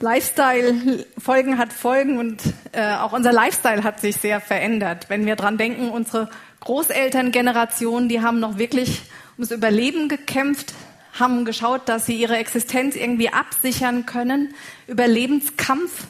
Lifestyle, 0.00 1.04
Folgen 1.18 1.58
hat 1.58 1.72
Folgen 1.72 2.18
und 2.18 2.40
äh, 2.70 2.94
auch 2.94 3.12
unser 3.12 3.32
Lifestyle 3.32 3.82
hat 3.82 4.00
sich 4.00 4.16
sehr 4.16 4.40
verändert. 4.40 5.06
Wenn 5.08 5.26
wir 5.26 5.34
dran 5.34 5.58
denken, 5.58 5.90
unsere 5.90 6.30
Großelterngeneration, 6.60 8.08
die 8.08 8.22
haben 8.22 8.38
noch 8.38 8.58
wirklich 8.58 9.02
ums 9.36 9.50
Überleben 9.50 10.08
gekämpft, 10.08 10.72
haben 11.18 11.44
geschaut, 11.44 11.88
dass 11.88 12.06
sie 12.06 12.14
ihre 12.14 12.36
Existenz 12.36 12.94
irgendwie 12.94 13.30
absichern 13.30 14.06
können, 14.06 14.54
Überlebenskampf. 14.86 16.06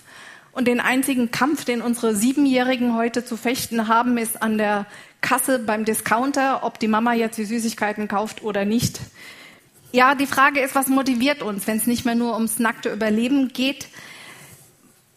Und 0.53 0.67
den 0.67 0.81
einzigen 0.81 1.31
Kampf, 1.31 1.65
den 1.65 1.81
unsere 1.81 2.15
Siebenjährigen 2.15 2.95
heute 2.95 3.25
zu 3.25 3.37
fechten 3.37 3.89
haben, 3.89 4.19
ist 4.19 4.43
an 4.43 4.59
der 4.59 4.87
Kasse 5.21 5.61
beim 5.61 5.85
Discounter, 5.85 6.65
ob 6.65 6.79
die 6.79 6.89
Mama 6.89 7.15
jetzt 7.15 7.39
die 7.39 7.45
Süßigkeiten 7.45 8.09
kauft 8.09 8.43
oder 8.43 8.65
nicht. 8.65 9.01
Ja, 9.91 10.15
die 10.15 10.27
Frage 10.27 10.61
ist, 10.61 10.75
was 10.75 10.89
motiviert 10.89 11.41
uns, 11.43 11.67
wenn 11.67 11.79
es 11.79 11.87
nicht 11.87 12.05
mehr 12.05 12.15
nur 12.15 12.35
ums 12.35 12.59
nackte 12.59 12.93
Überleben 12.93 13.49
geht? 13.49 13.89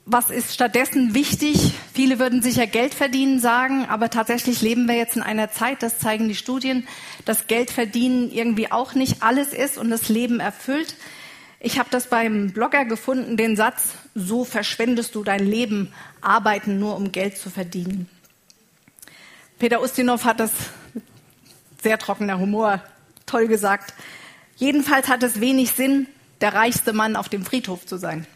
Was 0.06 0.30
ist 0.30 0.54
stattdessen 0.54 1.14
wichtig? 1.14 1.74
Viele 1.94 2.20
würden 2.20 2.42
sicher 2.42 2.68
Geld 2.68 2.94
verdienen 2.94 3.40
sagen, 3.42 3.86
aber 3.86 4.10
tatsächlich 4.10 4.62
leben 4.62 4.88
wir 4.88 4.96
jetzt 4.96 5.18
in 5.18 5.24
einer 5.24 5.52
Zeit, 5.52 5.84
das 5.84 6.00
zeigen 6.00 6.30
die 6.30 6.36
Studien, 6.36 6.88
dass 7.26 7.48
Geld 7.48 7.70
verdienen 7.70 8.32
irgendwie 8.32 8.72
auch 8.72 8.94
nicht 8.94 9.22
alles 9.22 9.52
ist 9.54 9.78
und 9.78 9.90
das 9.90 10.08
Leben 10.08 10.40
erfüllt. 10.40 10.96
Ich 11.60 11.78
habe 11.78 11.90
das 11.92 12.08
beim 12.08 12.52
Blogger 12.52 12.86
gefunden, 12.86 13.36
den 13.36 13.58
Satz, 13.58 13.90
so 14.16 14.46
verschwendest 14.46 15.16
du 15.16 15.24
dein 15.24 15.46
Leben, 15.46 15.94
arbeiten 16.22 16.80
nur 16.80 16.96
um 16.96 17.12
Geld 17.12 17.38
zu 17.38 17.50
verdienen. 17.50 18.10
Peter 19.60 19.82
Ustinov 19.82 20.24
hat 20.24 20.40
das 20.40 20.52
sehr 21.84 22.00
trockener 22.00 22.40
Humor 22.40 22.82
toll 23.26 23.48
gesagt. 23.48 23.94
Jedenfalls 24.62 25.08
hat 25.08 25.24
es 25.24 25.42
wenig 25.42 25.72
Sinn, 25.72 26.06
der 26.40 26.54
reichste 26.54 26.94
Mann 26.94 27.16
auf 27.16 27.30
dem 27.30 27.44
Friedhof 27.44 27.88
zu 27.88 27.98
sein. 27.98 28.28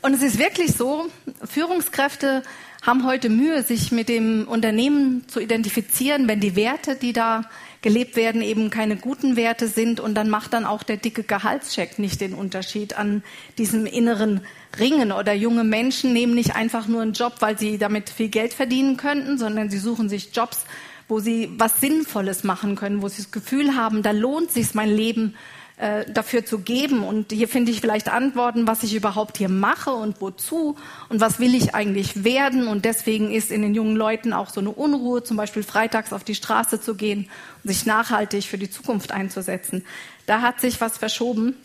Und 0.00 0.14
es 0.14 0.22
ist 0.22 0.38
wirklich 0.38 0.72
so, 0.72 1.10
Führungskräfte 1.44 2.42
haben 2.80 3.04
heute 3.04 3.28
Mühe, 3.28 3.62
sich 3.62 3.92
mit 3.92 4.08
dem 4.08 4.48
Unternehmen 4.48 5.28
zu 5.28 5.40
identifizieren, 5.40 6.26
wenn 6.26 6.40
die 6.40 6.56
Werte, 6.56 6.96
die 6.96 7.12
da 7.12 7.42
gelebt 7.82 8.16
werden, 8.16 8.40
eben 8.40 8.70
keine 8.70 8.96
guten 8.96 9.36
Werte 9.36 9.68
sind. 9.68 10.00
Und 10.00 10.14
dann 10.14 10.30
macht 10.30 10.54
dann 10.54 10.64
auch 10.64 10.84
der 10.84 10.96
dicke 10.96 11.22
Gehaltscheck 11.22 11.98
nicht 11.98 12.22
den 12.22 12.32
Unterschied 12.32 12.96
an 12.96 13.22
diesem 13.58 13.84
inneren 13.84 14.40
Ringen. 14.78 15.12
Oder 15.12 15.34
junge 15.34 15.64
Menschen 15.64 16.14
nehmen 16.14 16.34
nicht 16.34 16.56
einfach 16.56 16.86
nur 16.86 17.02
einen 17.02 17.12
Job, 17.12 17.34
weil 17.40 17.58
sie 17.58 17.76
damit 17.76 18.08
viel 18.08 18.30
Geld 18.30 18.54
verdienen 18.54 18.96
könnten, 18.96 19.36
sondern 19.36 19.68
sie 19.68 19.78
suchen 19.78 20.08
sich 20.08 20.34
Jobs, 20.34 20.64
wo 21.08 21.20
sie 21.20 21.50
was 21.58 21.80
Sinnvolles 21.80 22.44
machen 22.44 22.76
können, 22.76 23.02
wo 23.02 23.08
sie 23.08 23.22
das 23.22 23.30
Gefühl 23.30 23.76
haben, 23.76 24.02
da 24.02 24.10
lohnt 24.10 24.50
sich 24.50 24.74
mein 24.74 24.90
Leben 24.90 25.34
äh, 25.76 26.04
dafür 26.10 26.44
zu 26.44 26.60
geben. 26.60 27.02
Und 27.02 27.32
hier 27.32 27.48
finde 27.48 27.72
ich 27.72 27.80
vielleicht 27.80 28.08
Antworten, 28.08 28.66
was 28.66 28.84
ich 28.84 28.94
überhaupt 28.94 29.38
hier 29.38 29.48
mache 29.48 29.90
und 29.90 30.20
wozu 30.20 30.76
und 31.08 31.20
was 31.20 31.40
will 31.40 31.54
ich 31.54 31.74
eigentlich 31.74 32.22
werden. 32.22 32.68
Und 32.68 32.84
deswegen 32.84 33.32
ist 33.32 33.50
in 33.50 33.62
den 33.62 33.74
jungen 33.74 33.96
Leuten 33.96 34.32
auch 34.32 34.50
so 34.50 34.60
eine 34.60 34.70
Unruhe, 34.70 35.24
zum 35.24 35.36
Beispiel 35.36 35.62
freitags 35.62 36.12
auf 36.12 36.22
die 36.22 36.36
Straße 36.36 36.80
zu 36.80 36.94
gehen 36.94 37.28
und 37.62 37.70
sich 37.70 37.86
nachhaltig 37.86 38.44
für 38.44 38.56
die 38.58 38.70
Zukunft 38.70 39.10
einzusetzen. 39.10 39.84
Da 40.26 40.42
hat 40.42 40.60
sich 40.60 40.80
was 40.80 40.96
verschoben. 40.96 41.56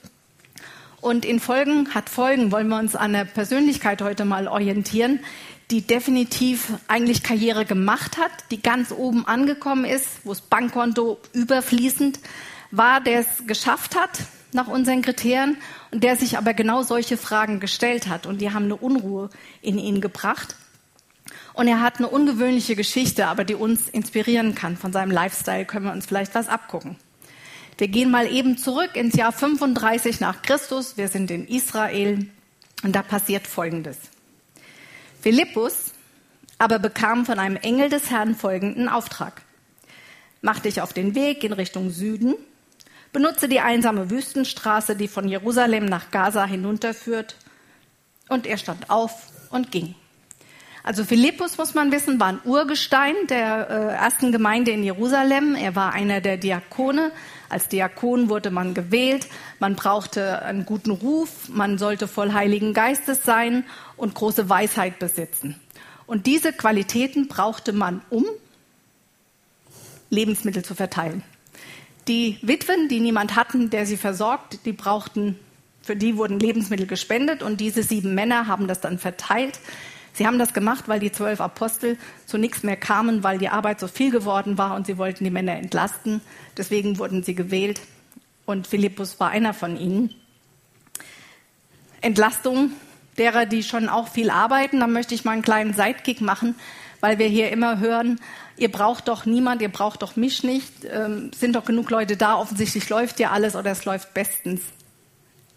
Und 1.01 1.23
in 1.23 1.39
Folgen 1.39 1.93
hat 1.93 2.09
Folgen, 2.09 2.51
wollen 2.51 2.67
wir 2.67 2.79
uns 2.79 2.95
an 2.95 3.13
der 3.13 3.25
Persönlichkeit 3.25 4.01
heute 4.01 4.25
mal 4.25 4.47
orientieren, 4.47 5.19
die 5.71 5.81
definitiv 5.81 6.73
eigentlich 6.87 7.21
Karriere 7.21 7.65
gemacht 7.65 8.17
hat, 8.17 8.31
die 8.49 8.61
ganz 8.61 8.91
oben 8.91 9.27
angekommen 9.27 9.85
ist, 9.85 10.07
wo 10.23 10.29
das 10.29 10.41
Bankkonto 10.41 11.19
überfließend 11.33 12.19
war, 12.71 13.01
der 13.01 13.19
es 13.19 13.45
geschafft 13.45 13.95
hat 13.95 14.19
nach 14.51 14.67
unseren 14.67 15.01
Kriterien 15.01 15.57
und 15.91 16.03
der 16.03 16.15
sich 16.15 16.37
aber 16.37 16.53
genau 16.53 16.81
solche 16.81 17.17
Fragen 17.17 17.59
gestellt 17.59 18.07
hat 18.07 18.25
und 18.25 18.41
die 18.41 18.51
haben 18.51 18.65
eine 18.65 18.75
Unruhe 18.75 19.29
in 19.61 19.77
ihn 19.77 20.01
gebracht. 20.01 20.55
Und 21.53 21.67
er 21.67 21.81
hat 21.81 21.97
eine 21.97 22.07
ungewöhnliche 22.07 22.75
Geschichte, 22.75 23.27
aber 23.27 23.43
die 23.43 23.55
uns 23.55 23.89
inspirieren 23.89 24.55
kann. 24.55 24.77
Von 24.77 24.93
seinem 24.93 25.11
Lifestyle 25.11 25.65
können 25.65 25.85
wir 25.85 25.91
uns 25.91 26.05
vielleicht 26.05 26.33
was 26.33 26.47
abgucken. 26.47 26.95
Wir 27.77 27.87
gehen 27.87 28.11
mal 28.11 28.27
eben 28.31 28.57
zurück 28.57 28.95
ins 28.95 29.15
Jahr 29.15 29.31
35 29.31 30.19
nach 30.19 30.41
Christus. 30.41 30.97
Wir 30.97 31.09
sind 31.09 31.31
in 31.31 31.47
Israel 31.47 32.29
und 32.83 32.95
da 32.95 33.03
passiert 33.03 33.45
Folgendes. 33.45 33.97
Philippus 35.21 35.93
aber 36.59 36.77
bekam 36.77 37.25
von 37.25 37.39
einem 37.39 37.55
Engel 37.55 37.89
des 37.89 38.11
Herrn 38.11 38.35
folgenden 38.35 38.89
Auftrag. 38.89 39.41
Mach 40.41 40.59
dich 40.59 40.81
auf 40.81 40.93
den 40.93 41.15
Weg 41.15 41.43
in 41.43 41.53
Richtung 41.53 41.89
Süden, 41.89 42.35
benutze 43.11 43.47
die 43.49 43.61
einsame 43.61 44.09
Wüstenstraße, 44.09 44.95
die 44.95 45.07
von 45.07 45.27
Jerusalem 45.27 45.85
nach 45.85 46.11
Gaza 46.11 46.45
hinunterführt. 46.45 47.35
Und 48.27 48.45
er 48.45 48.57
stand 48.57 48.89
auf 48.89 49.11
und 49.49 49.71
ging. 49.71 49.95
Also 50.83 51.03
Philippus, 51.03 51.57
muss 51.57 51.73
man 51.73 51.91
wissen, 51.91 52.19
war 52.19 52.27
ein 52.27 52.39
Urgestein 52.45 53.15
der 53.27 53.69
äh, 53.69 53.95
ersten 53.95 54.31
Gemeinde 54.31 54.71
in 54.71 54.83
Jerusalem. 54.83 55.55
Er 55.55 55.75
war 55.75 55.93
einer 55.93 56.21
der 56.21 56.37
Diakone. 56.37 57.11
Als 57.49 57.67
Diakon 57.67 58.29
wurde 58.29 58.49
man 58.49 58.73
gewählt. 58.73 59.27
Man 59.59 59.75
brauchte 59.75 60.41
einen 60.41 60.65
guten 60.65 60.91
Ruf. 60.91 61.49
Man 61.49 61.77
sollte 61.77 62.07
voll 62.07 62.33
Heiligen 62.33 62.73
Geistes 62.73 63.23
sein 63.23 63.65
und 63.99 64.15
große 64.15 64.49
Weisheit 64.49 64.97
besitzen. 64.99 65.59
Und 66.07 66.25
diese 66.25 66.53
Qualitäten 66.53 67.27
brauchte 67.27 67.73
man, 67.73 68.01
um 68.09 68.25
Lebensmittel 70.09 70.63
zu 70.63 70.73
verteilen. 70.73 71.23
Die 72.07 72.39
Witwen, 72.41 72.87
die 72.87 72.99
niemand 72.99 73.35
hatten, 73.35 73.69
der 73.69 73.85
sie 73.85 73.97
versorgt, 73.97 74.65
die 74.65 74.73
brauchten, 74.73 75.37
für 75.83 75.95
die 75.95 76.17
wurden 76.17 76.39
Lebensmittel 76.39 76.87
gespendet 76.87 77.43
und 77.43 77.61
diese 77.61 77.83
sieben 77.83 78.15
Männer 78.15 78.47
haben 78.47 78.67
das 78.67 78.81
dann 78.81 78.97
verteilt. 78.97 79.59
Sie 80.13 80.25
haben 80.25 80.39
das 80.39 80.53
gemacht, 80.53 80.87
weil 80.87 80.99
die 80.99 81.11
zwölf 81.11 81.39
Apostel 81.39 81.97
zu 82.25 82.37
nichts 82.37 82.63
mehr 82.63 82.77
kamen, 82.77 83.23
weil 83.23 83.37
die 83.37 83.49
Arbeit 83.49 83.79
so 83.79 83.87
viel 83.87 84.09
geworden 84.09 84.57
war 84.57 84.75
und 84.75 84.87
sie 84.87 84.97
wollten 84.97 85.23
die 85.23 85.29
Männer 85.29 85.53
entlasten. 85.53 86.21
Deswegen 86.57 86.97
wurden 86.97 87.21
sie 87.21 87.35
gewählt 87.35 87.81
und 88.45 88.65
Philippus 88.65 89.19
war 89.19 89.29
einer 89.29 89.53
von 89.53 89.77
ihnen. 89.77 90.15
Entlastung 92.01 92.71
derer, 93.19 93.45
die 93.45 93.63
schon 93.63 93.89
auch 93.89 94.07
viel 94.07 94.29
arbeiten, 94.29 94.79
da 94.79 94.87
möchte 94.87 95.13
ich 95.13 95.25
mal 95.25 95.33
einen 95.33 95.41
kleinen 95.41 95.73
Sidekick 95.73 96.21
machen, 96.21 96.55
weil 97.01 97.19
wir 97.19 97.27
hier 97.27 97.51
immer 97.51 97.79
hören, 97.79 98.19
ihr 98.57 98.71
braucht 98.71 99.07
doch 99.07 99.25
niemand, 99.25 99.61
ihr 99.61 99.69
braucht 99.69 100.01
doch 100.01 100.15
mich 100.15 100.43
nicht, 100.43 100.71
ähm, 100.91 101.31
sind 101.37 101.55
doch 101.55 101.65
genug 101.65 101.89
Leute 101.89 102.17
da, 102.17 102.35
offensichtlich 102.35 102.89
läuft 102.89 103.19
ja 103.19 103.31
alles 103.31 103.55
oder 103.55 103.71
es 103.71 103.85
läuft 103.85 104.13
bestens. 104.13 104.61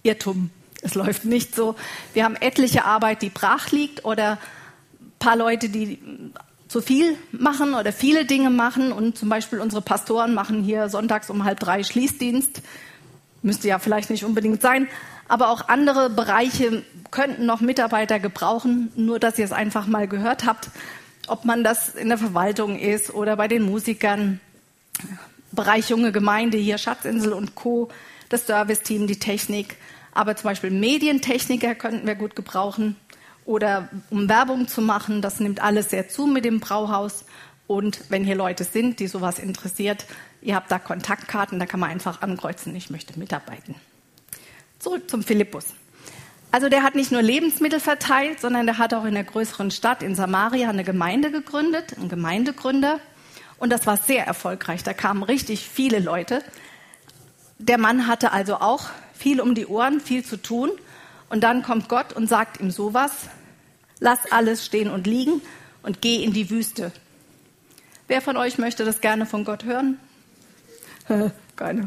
Irrtum. 0.02 0.50
Es 0.82 0.94
läuft 0.94 1.24
nicht 1.24 1.54
so. 1.54 1.76
Wir 2.12 2.24
haben 2.24 2.34
etliche 2.34 2.84
Arbeit, 2.84 3.22
die 3.22 3.30
brach 3.30 3.70
liegt 3.70 4.04
oder 4.04 4.32
ein 5.00 5.12
paar 5.20 5.36
Leute, 5.36 5.68
die 5.68 6.00
zu 6.66 6.80
viel 6.80 7.16
machen 7.30 7.74
oder 7.74 7.92
viele 7.92 8.24
Dinge 8.24 8.50
machen. 8.50 8.90
Und 8.90 9.16
zum 9.16 9.28
Beispiel 9.28 9.60
unsere 9.60 9.80
Pastoren 9.80 10.34
machen 10.34 10.64
hier 10.64 10.88
sonntags 10.88 11.30
um 11.30 11.44
halb 11.44 11.60
drei 11.60 11.84
Schließdienst. 11.84 12.62
Müsste 13.42 13.68
ja 13.68 13.78
vielleicht 13.78 14.10
nicht 14.10 14.24
unbedingt 14.24 14.60
sein. 14.60 14.88
Aber 15.32 15.48
auch 15.48 15.68
andere 15.68 16.10
Bereiche 16.10 16.82
könnten 17.10 17.46
noch 17.46 17.62
Mitarbeiter 17.62 18.20
gebrauchen. 18.20 18.92
Nur, 18.96 19.18
dass 19.18 19.38
ihr 19.38 19.46
es 19.46 19.52
einfach 19.52 19.86
mal 19.86 20.06
gehört 20.06 20.44
habt. 20.44 20.68
Ob 21.26 21.46
man 21.46 21.64
das 21.64 21.94
in 21.94 22.10
der 22.10 22.18
Verwaltung 22.18 22.78
ist 22.78 23.14
oder 23.14 23.34
bei 23.36 23.48
den 23.48 23.62
Musikern. 23.62 24.40
Bereich 25.50 25.88
junge 25.88 26.12
Gemeinde 26.12 26.58
hier, 26.58 26.76
Schatzinsel 26.76 27.32
und 27.32 27.54
Co., 27.54 27.88
das 28.28 28.46
Serviceteam, 28.46 29.06
die 29.06 29.18
Technik. 29.18 29.78
Aber 30.12 30.36
zum 30.36 30.50
Beispiel 30.50 30.70
Medientechniker 30.70 31.74
könnten 31.76 32.06
wir 32.06 32.14
gut 32.14 32.36
gebrauchen 32.36 32.96
oder 33.46 33.88
um 34.10 34.28
Werbung 34.28 34.68
zu 34.68 34.82
machen. 34.82 35.22
Das 35.22 35.40
nimmt 35.40 35.62
alles 35.62 35.88
sehr 35.88 36.10
zu 36.10 36.26
mit 36.26 36.44
dem 36.44 36.60
Brauhaus. 36.60 37.24
Und 37.66 38.10
wenn 38.10 38.22
hier 38.22 38.36
Leute 38.36 38.64
sind, 38.64 39.00
die 39.00 39.06
sowas 39.06 39.38
interessiert, 39.38 40.04
ihr 40.42 40.56
habt 40.56 40.70
da 40.70 40.78
Kontaktkarten, 40.78 41.58
da 41.58 41.64
kann 41.64 41.80
man 41.80 41.88
einfach 41.88 42.20
ankreuzen, 42.20 42.76
ich 42.76 42.90
möchte 42.90 43.18
mitarbeiten. 43.18 43.76
Zurück 44.82 45.08
zum 45.08 45.22
Philippus. 45.22 45.64
Also 46.50 46.68
der 46.68 46.82
hat 46.82 46.96
nicht 46.96 47.12
nur 47.12 47.22
Lebensmittel 47.22 47.78
verteilt, 47.78 48.40
sondern 48.40 48.66
der 48.66 48.78
hat 48.78 48.92
auch 48.94 49.04
in 49.04 49.14
der 49.14 49.22
größeren 49.22 49.70
Stadt 49.70 50.02
in 50.02 50.16
Samaria 50.16 50.68
eine 50.68 50.82
Gemeinde 50.82 51.30
gegründet, 51.30 51.96
ein 51.96 52.08
Gemeindegründer. 52.08 52.98
Und 53.58 53.70
das 53.70 53.86
war 53.86 53.96
sehr 53.96 54.26
erfolgreich. 54.26 54.82
Da 54.82 54.92
kamen 54.92 55.22
richtig 55.22 55.68
viele 55.68 56.00
Leute. 56.00 56.42
Der 57.58 57.78
Mann 57.78 58.08
hatte 58.08 58.32
also 58.32 58.56
auch 58.56 58.90
viel 59.14 59.40
um 59.40 59.54
die 59.54 59.66
Ohren, 59.66 60.00
viel 60.00 60.24
zu 60.24 60.36
tun. 60.36 60.72
Und 61.30 61.44
dann 61.44 61.62
kommt 61.62 61.88
Gott 61.88 62.12
und 62.12 62.26
sagt 62.28 62.60
ihm 62.60 62.72
sowas, 62.72 63.28
lass 64.00 64.32
alles 64.32 64.66
stehen 64.66 64.90
und 64.90 65.06
liegen 65.06 65.40
und 65.84 66.02
geh 66.02 66.24
in 66.24 66.32
die 66.32 66.50
Wüste. 66.50 66.90
Wer 68.08 68.20
von 68.20 68.36
euch 68.36 68.58
möchte 68.58 68.84
das 68.84 69.00
gerne 69.00 69.26
von 69.26 69.44
Gott 69.44 69.62
hören? 69.62 70.00
Keine. 71.54 71.86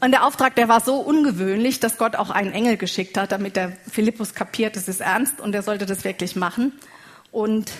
Und 0.00 0.12
der 0.12 0.24
Auftrag, 0.24 0.54
der 0.54 0.68
war 0.68 0.80
so 0.80 0.96
ungewöhnlich, 0.96 1.78
dass 1.78 1.98
Gott 1.98 2.16
auch 2.16 2.30
einen 2.30 2.52
Engel 2.52 2.78
geschickt 2.78 3.18
hat, 3.18 3.32
damit 3.32 3.56
der 3.56 3.76
Philippus 3.90 4.34
kapiert, 4.34 4.76
es 4.76 4.88
ist 4.88 5.00
ernst 5.00 5.40
und 5.40 5.54
er 5.54 5.62
sollte 5.62 5.84
das 5.84 6.04
wirklich 6.04 6.36
machen. 6.36 6.72
Und 7.30 7.70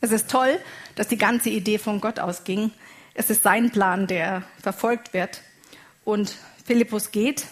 es 0.00 0.10
ist 0.10 0.30
toll, 0.30 0.58
dass 0.96 1.06
die 1.06 1.16
ganze 1.16 1.50
Idee 1.50 1.78
von 1.78 2.00
Gott 2.00 2.18
ausging. 2.18 2.72
Es 3.14 3.30
ist 3.30 3.44
sein 3.44 3.70
Plan, 3.70 4.08
der 4.08 4.42
verfolgt 4.60 5.14
wird. 5.14 5.42
Und 6.04 6.34
Philippus 6.64 7.12
geht 7.12 7.46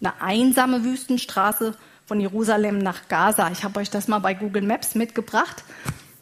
eine 0.00 0.22
einsame 0.22 0.84
Wüstenstraße 0.84 1.76
von 2.06 2.20
Jerusalem 2.20 2.78
nach 2.78 3.08
Gaza. 3.08 3.50
Ich 3.50 3.64
habe 3.64 3.80
euch 3.80 3.90
das 3.90 4.08
mal 4.08 4.20
bei 4.20 4.34
Google 4.34 4.62
Maps 4.62 4.94
mitgebracht. 4.94 5.64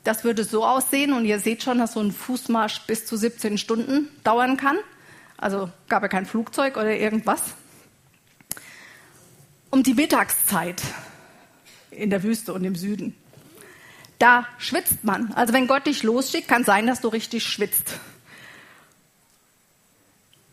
Das 0.04 0.24
würde 0.24 0.42
so 0.44 0.64
aussehen 0.64 1.12
und 1.12 1.26
ihr 1.26 1.38
seht 1.38 1.62
schon, 1.62 1.78
dass 1.78 1.92
so 1.92 2.00
ein 2.00 2.12
Fußmarsch 2.12 2.82
bis 2.86 3.04
zu 3.04 3.16
17 3.16 3.58
Stunden 3.58 4.08
dauern 4.24 4.56
kann. 4.56 4.78
Also 5.38 5.70
gab 5.88 6.02
er 6.02 6.08
kein 6.08 6.26
Flugzeug 6.26 6.76
oder 6.76 6.94
irgendwas. 6.94 7.40
Um 9.70 9.82
die 9.82 9.94
Mittagszeit 9.94 10.82
in 11.90 12.10
der 12.10 12.22
Wüste 12.22 12.52
und 12.52 12.64
im 12.64 12.74
Süden. 12.74 13.16
Da 14.18 14.46
schwitzt 14.58 15.04
man. 15.04 15.32
Also 15.34 15.52
wenn 15.52 15.68
Gott 15.68 15.86
dich 15.86 16.02
losschickt, 16.02 16.48
kann 16.48 16.64
sein, 16.64 16.86
dass 16.86 17.00
du 17.00 17.08
richtig 17.08 17.44
schwitzt. 17.44 18.00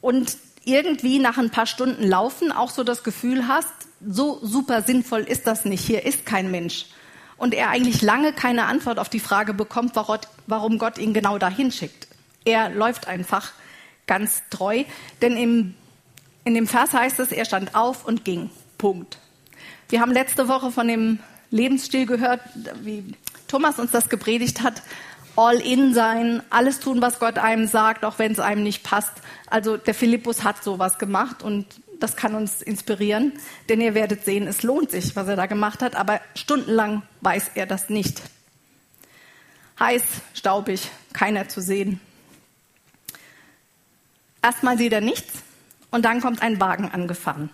Und 0.02 0.38
irgendwie 0.66 1.18
nach 1.18 1.38
ein 1.38 1.50
paar 1.50 1.66
Stunden 1.66 2.04
Laufen 2.04 2.52
auch 2.52 2.70
so 2.70 2.84
das 2.84 3.04
Gefühl 3.04 3.48
hast, 3.48 3.74
so 4.06 4.40
super 4.44 4.84
sinnvoll 4.84 5.22
ist 5.22 5.48
das 5.48 5.66
nicht. 5.66 5.84
Hier 5.84 6.06
ist 6.06 6.26
kein 6.26 6.52
Mensch. 6.52 6.86
Und 7.38 7.56
er 7.56 7.70
eigentlich 7.70 8.02
lange 8.04 8.34
keine 8.34 8.66
Antwort 8.66 9.00
auf 9.00 9.10
die 9.10 9.20
Frage 9.20 9.54
bekommt, 9.54 9.96
warum 9.96 10.78
Gott 10.78 11.00
ihn 11.00 11.14
genau 11.14 11.40
dahin 11.40 11.72
schickt. 11.72 12.08
Er 12.46 12.70
läuft 12.70 13.08
einfach 13.08 13.52
ganz 14.08 14.44
treu. 14.50 14.84
Denn 15.22 15.38
im, 15.38 15.76
in 16.44 16.54
dem 16.54 16.68
Vers 16.68 16.94
heißt 16.94 17.20
es, 17.20 17.32
er 17.32 17.46
stand 17.46 17.76
auf 17.76 18.06
und 18.06 18.26
ging. 18.26 18.50
Punkt. 18.78 19.18
Wir 19.90 20.02
haben 20.02 20.12
letzte 20.12 20.48
Woche 20.48 20.72
von 20.72 20.88
dem 20.88 21.20
Lebensstil 21.52 22.06
gehört, 22.06 22.42
wie 22.82 23.14
Thomas 23.48 23.80
uns 23.80 23.92
das 23.92 24.10
gepredigt 24.10 24.62
hat. 24.62 24.82
All 25.36 25.60
in 25.60 25.94
sein, 25.94 26.42
alles 26.50 26.80
tun, 26.80 27.02
was 27.02 27.20
Gott 27.20 27.38
einem 27.38 27.68
sagt, 27.68 28.06
auch 28.06 28.20
wenn 28.20 28.32
es 28.32 28.40
einem 28.40 28.64
nicht 28.64 28.84
passt. 28.84 29.14
Also 29.48 29.78
der 29.78 29.94
Philippus 29.94 30.44
hat 30.44 30.64
sowas 30.64 30.98
gemacht 30.98 31.44
und 31.44 31.66
das 32.00 32.16
kann 32.16 32.36
uns 32.36 32.62
inspirieren, 32.62 33.34
denn 33.70 33.82
ihr 33.82 33.94
werdet 33.94 34.26
sehen, 34.26 34.48
es 34.48 34.64
lohnt 34.64 34.92
sich, 34.92 35.16
was 35.16 35.28
er 35.28 35.36
da 35.36 35.46
gemacht 35.46 35.82
hat, 35.82 35.96
aber 35.96 36.22
stundenlang 36.36 37.04
weiß 37.22 37.52
er 37.56 37.66
das 37.66 37.90
nicht. 37.90 38.22
Heiß, 39.80 40.04
staubig, 40.34 40.90
keiner 41.14 41.48
zu 41.48 41.62
sehen. 41.62 42.00
Erstmal 44.46 44.78
sieht 44.78 44.94
er 44.94 45.02
nichts 45.02 45.42
und 45.90 46.06
dann 46.06 46.22
kommt 46.22 46.44
ein 46.44 46.60
Wagen 46.60 46.92
angefahren. 46.92 47.50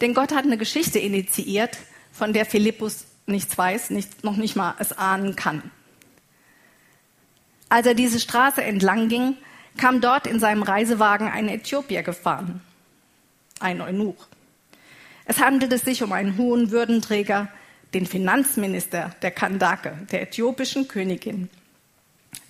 Denn 0.00 0.12
Gott 0.12 0.34
hat 0.34 0.44
eine 0.44 0.58
Geschichte 0.58 0.98
initiiert, 0.98 1.78
von 2.10 2.32
der 2.32 2.46
Philippus 2.46 3.04
nichts 3.26 3.56
weiß, 3.56 3.90
nicht, 3.90 4.24
noch 4.24 4.36
nicht 4.36 4.56
mal 4.56 4.74
es 4.80 4.92
ahnen 4.92 5.36
kann. 5.36 5.70
Als 7.68 7.86
er 7.86 7.94
diese 7.94 8.18
Straße 8.18 8.60
entlang 8.60 9.08
ging, 9.08 9.36
kam 9.76 10.00
dort 10.00 10.26
in 10.26 10.40
seinem 10.40 10.64
Reisewagen 10.64 11.28
ein 11.28 11.48
Äthiopier 11.48 12.02
gefahren, 12.02 12.60
ein 13.60 13.80
Eunuch. 13.80 14.26
Es 15.26 15.38
handelte 15.38 15.78
sich 15.78 16.02
um 16.02 16.10
einen 16.10 16.36
hohen 16.38 16.72
Würdenträger, 16.72 17.46
den 17.94 18.04
Finanzminister 18.04 19.14
der 19.22 19.30
Kandake, 19.30 19.96
der 20.10 20.22
äthiopischen 20.22 20.88
Königin. 20.88 21.48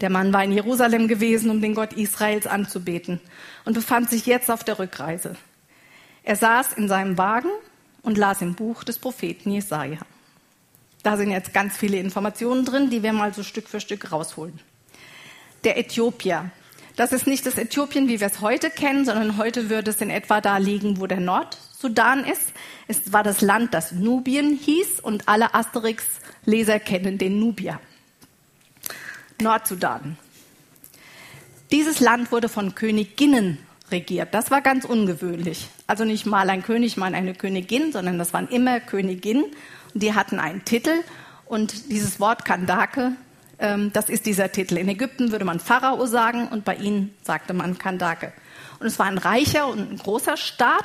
Der 0.01 0.11
Mann 0.11 0.33
war 0.33 0.45
in 0.45 0.53
Jerusalem 0.53 1.09
gewesen, 1.09 1.51
um 1.51 1.61
den 1.61 1.75
Gott 1.75 1.93
Israels 1.93 2.47
anzubeten 2.47 3.21
und 3.65 3.75
befand 3.75 4.11
sich 4.11 4.27
jetzt 4.27 4.51
auf 4.51 4.63
der 4.63 4.79
Rückreise. 4.79 5.37
Er 6.23 6.37
saß 6.37 6.75
in 6.75 6.89
seinem 6.89 7.19
Wagen 7.19 7.51
und 8.03 8.19
las 8.19 8.43
im 8.43 8.55
Buch 8.55 8.85
des 8.85 8.99
Propheten 8.99 9.51
Jesaja. 9.51 9.99
Da 11.03 11.17
sind 11.17 11.31
jetzt 11.31 11.53
ganz 11.55 11.77
viele 11.77 11.99
Informationen 11.99 12.65
drin, 12.65 12.91
die 12.91 13.03
wir 13.03 13.13
mal 13.13 13.33
so 13.33 13.43
Stück 13.43 13.69
für 13.69 13.81
Stück 13.81 14.13
rausholen. 14.13 14.61
Der 15.65 15.79
Äthiopier. 15.79 16.51
Das 16.97 17.13
ist 17.13 17.27
nicht 17.27 17.47
das 17.47 17.57
Äthiopien, 17.59 18.09
wie 18.09 18.21
wir 18.21 18.27
es 18.27 18.41
heute 18.41 18.71
kennen, 18.71 19.05
sondern 19.05 19.37
heute 19.37 19.71
würde 19.71 19.91
es 19.91 20.01
in 20.01 20.11
etwa 20.11 20.41
da 20.41 20.59
liegen, 20.59 21.01
wo 21.01 21.07
der 21.07 21.21
Nordsudan 21.21 22.25
ist. 22.25 22.53
Es 22.89 23.13
war 23.13 23.23
das 23.23 23.41
Land, 23.41 23.73
das 23.73 23.93
Nubien 23.93 24.57
hieß 24.57 25.01
und 25.01 25.29
alle 25.29 25.55
Asterix-Leser 25.55 26.81
kennen 26.81 27.19
den 27.19 27.39
Nubier. 27.39 27.81
Nordsudan. 29.41 30.17
Dieses 31.71 32.01
Land 32.01 32.33
wurde 32.33 32.49
von 32.49 32.75
Königinnen 32.75 33.59
regiert. 33.91 34.33
Das 34.33 34.51
war 34.51 34.61
ganz 34.63 34.85
ungewöhnlich. 34.85 35.69
Also 35.87 36.05
nicht 36.05 36.27
mal 36.27 36.49
ein 36.51 36.63
König, 36.63 36.97
mal 36.97 37.15
eine 37.15 37.35
Königin, 37.35 37.93
sondern 37.93 38.19
das 38.19 38.33
waren 38.33 38.49
immer 38.49 38.81
Königinnen. 38.81 39.45
Und 39.95 40.03
die 40.03 40.15
hatten 40.15 40.39
einen 40.39 40.65
Titel. 40.65 40.93
Und 41.47 41.91
dieses 41.91 42.21
Wort 42.21 42.45
Kandake, 42.45 43.13
ähm, 43.59 43.93
das 43.93 44.09
ist 44.09 44.27
dieser 44.27 44.53
Titel. 44.53 44.77
In 44.77 44.89
Ägypten 44.89 45.33
würde 45.33 45.45
man 45.45 45.61
Pharao 45.61 46.07
sagen 46.07 46.49
und 46.49 46.65
bei 46.65 46.77
ihnen 46.77 47.15
sagte 47.23 47.55
man 47.55 47.79
Kandake. 47.79 48.33
Und 48.81 48.87
es 48.87 48.99
war 48.99 49.07
ein 49.07 49.19
reicher 49.19 49.67
und 49.69 49.91
ein 49.91 49.99
großer 49.99 50.37
Staat, 50.37 50.85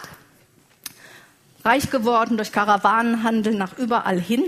reich 1.64 1.90
geworden 1.92 2.38
durch 2.38 2.52
Karawanenhandel 2.52 3.56
nach 3.56 3.78
überall 3.78 4.20
hin. 4.20 4.44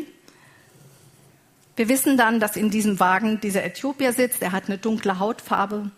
Wir 1.76 1.90
wissen 1.90 2.18
dann, 2.18 2.40
dass 2.40 2.56
in 2.56 2.70
diesem 2.70 3.00
Wagen 3.00 3.42
dieser 3.42 3.64
Äthiopier 3.64 4.14
sitzt. 4.14 4.42
Er 4.42 4.52
hat 4.54 4.68
eine 4.68 4.78
dunkle 4.78 5.20
Hautfarbe. 5.20 5.92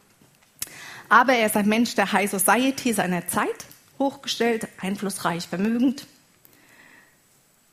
Aber 1.09 1.33
er 1.33 1.45
ist 1.45 1.55
ein 1.55 1.67
Mensch 1.67 1.95
der 1.95 2.11
High 2.11 2.29
Society 2.29 2.93
seiner 2.93 3.27
Zeit, 3.27 3.65
hochgestellt, 3.99 4.67
einflussreich, 4.81 5.47
vermögend. 5.47 6.07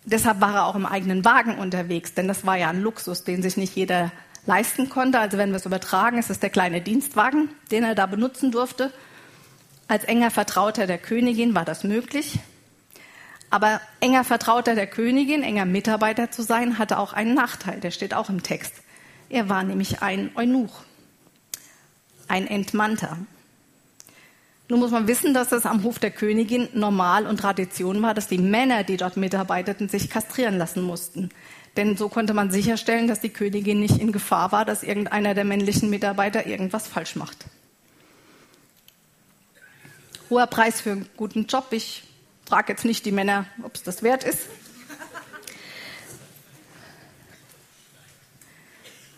Deshalb 0.05 0.41
war 0.41 0.55
er 0.55 0.67
auch 0.67 0.75
im 0.75 0.87
eigenen 0.87 1.25
Wagen 1.25 1.59
unterwegs, 1.59 2.13
denn 2.13 2.29
das 2.29 2.45
war 2.45 2.59
ja 2.59 2.69
ein 2.69 2.83
Luxus, 2.83 3.25
den 3.25 3.43
sich 3.43 3.57
nicht 3.57 3.75
jeder 3.75 4.13
leisten 4.47 4.91
konnte. 4.91 5.19
Also 5.19 5.39
wenn 5.39 5.51
wir 5.51 5.57
es 5.57 5.67
übertragen, 5.67 6.19
ist 6.19 6.31
es 6.31 6.41
der 6.41 6.51
kleine 6.51 6.83
Dienstwagen, 6.83 7.49
den 7.71 7.85
er 7.85 7.95
da 7.95 8.05
benutzen 8.05 8.53
durfte. 8.53 8.93
Als 9.89 10.05
enger 10.05 10.31
Vertrauter 10.31 10.87
der 10.87 10.99
Königin 10.99 11.55
war 11.55 11.65
das 11.65 11.85
möglich. 11.85 12.39
Aber 13.55 13.81
enger 14.01 14.25
Vertrauter 14.25 14.75
der 14.75 14.89
Königin, 14.89 15.45
enger 15.45 15.65
Mitarbeiter 15.65 16.29
zu 16.29 16.43
sein, 16.43 16.77
hatte 16.77 16.99
auch 16.99 17.13
einen 17.13 17.35
Nachteil. 17.35 17.79
Der 17.79 17.93
steht 17.93 18.13
auch 18.13 18.29
im 18.29 18.43
Text. 18.43 18.75
Er 19.29 19.49
war 19.49 19.63
nämlich 19.63 20.03
ein 20.03 20.33
Eunuch, 20.35 20.83
ein 22.27 22.49
Entmannter. 22.49 23.17
Nun 24.69 24.81
muss 24.81 24.91
man 24.91 25.07
wissen, 25.07 25.35
dass 25.35 25.53
es 25.53 25.67
am 25.67 25.85
Hof 25.85 26.01
der 26.01 26.11
Königin 26.11 26.69
normal 26.73 27.29
und 27.29 27.39
Tradition 27.39 28.03
war, 28.03 28.13
dass 28.13 28.27
die 28.27 28.39
Männer, 28.39 28.83
die 28.83 28.97
dort 28.97 29.17
mitarbeiteten, 29.17 29.89
sich 29.89 30.11
kastrieren 30.11 30.59
lassen 30.59 30.83
mussten. 30.83 31.29
Denn 31.77 31.97
so 31.97 32.09
konnte 32.09 32.35
man 32.35 32.51
sicherstellen, 32.51 33.07
dass 33.07 33.21
die 33.21 33.31
Königin 33.31 33.79
nicht 33.79 34.01
in 34.01 34.11
Gefahr 34.11 34.51
war, 34.51 34.65
dass 34.65 34.83
irgendeiner 34.83 35.33
der 35.33 35.45
männlichen 35.45 35.91
Mitarbeiter 35.91 36.45
irgendwas 36.45 36.89
falsch 36.89 37.15
macht. 37.15 37.45
Hoher 40.29 40.49
Preis 40.49 40.81
für 40.81 40.91
einen 40.91 41.09
guten 41.17 41.47
Job. 41.47 41.69
Ich 41.71 42.03
frage 42.47 42.73
jetzt 42.73 42.85
nicht 42.85 43.05
die 43.07 43.13
Männer, 43.13 43.47
ob 43.63 43.75
es 43.75 43.83
das 43.83 44.03
wert 44.03 44.25
ist. 44.25 44.41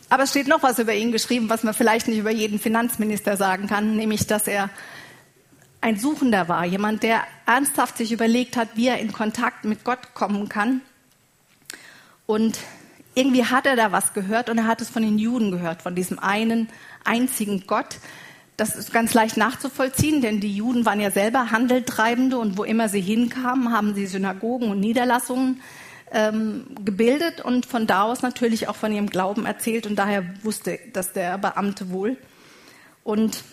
Aber 0.08 0.22
es 0.22 0.30
steht 0.30 0.46
noch 0.46 0.62
was 0.62 0.78
über 0.78 0.94
ihn 0.94 1.10
geschrieben, 1.10 1.48
was 1.48 1.64
man 1.64 1.74
vielleicht 1.74 2.06
nicht 2.06 2.18
über 2.18 2.30
jeden 2.30 2.60
Finanzminister 2.60 3.36
sagen 3.36 3.66
kann, 3.66 3.96
nämlich, 3.96 4.26
dass 4.26 4.46
er 4.46 4.70
ein 5.80 5.98
Suchender 5.98 6.48
war, 6.48 6.64
jemand, 6.64 7.02
der 7.02 7.24
ernsthaft 7.44 7.96
sich 7.96 8.12
überlegt 8.12 8.56
hat, 8.56 8.70
wie 8.74 8.86
er 8.88 8.98
in 8.98 9.12
Kontakt 9.12 9.64
mit 9.64 9.84
Gott 9.84 10.14
kommen 10.14 10.48
kann. 10.48 10.80
Und 12.26 12.58
irgendwie 13.14 13.44
hat 13.44 13.66
er 13.66 13.76
da 13.76 13.92
was 13.92 14.12
gehört 14.12 14.48
und 14.48 14.58
er 14.58 14.66
hat 14.66 14.80
es 14.80 14.90
von 14.90 15.02
den 15.02 15.18
Juden 15.18 15.50
gehört, 15.50 15.82
von 15.82 15.94
diesem 15.94 16.18
einen 16.18 16.68
einzigen 17.04 17.66
Gott, 17.66 17.98
das 18.56 18.74
ist 18.74 18.92
ganz 18.92 19.12
leicht 19.12 19.36
nachzuvollziehen, 19.36 20.22
denn 20.22 20.40
die 20.40 20.54
Juden 20.54 20.86
waren 20.86 21.00
ja 21.00 21.10
selber 21.10 21.50
Handeltreibende 21.50 22.38
und 22.38 22.56
wo 22.56 22.64
immer 22.64 22.88
sie 22.88 23.00
hinkamen, 23.00 23.72
haben 23.72 23.94
sie 23.94 24.06
Synagogen 24.06 24.70
und 24.70 24.80
Niederlassungen 24.80 25.60
ähm, 26.10 26.66
gebildet 26.84 27.40
und 27.42 27.66
von 27.66 27.86
da 27.86 28.04
aus 28.04 28.22
natürlich 28.22 28.68
auch 28.68 28.76
von 28.76 28.92
ihrem 28.92 29.10
Glauben 29.10 29.44
erzählt 29.44 29.86
und 29.86 29.96
daher 29.96 30.24
wusste 30.42 30.78
das 30.92 31.12
der 31.12 31.36
Beamte 31.36 31.90
wohl. 31.90 32.16
Und 33.04 33.44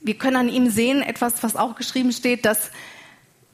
wir 0.00 0.14
können 0.14 0.36
an 0.36 0.48
ihm 0.48 0.70
sehen, 0.70 1.02
etwas, 1.02 1.42
was 1.42 1.56
auch 1.56 1.76
geschrieben 1.76 2.12
steht, 2.12 2.44
dass 2.44 2.70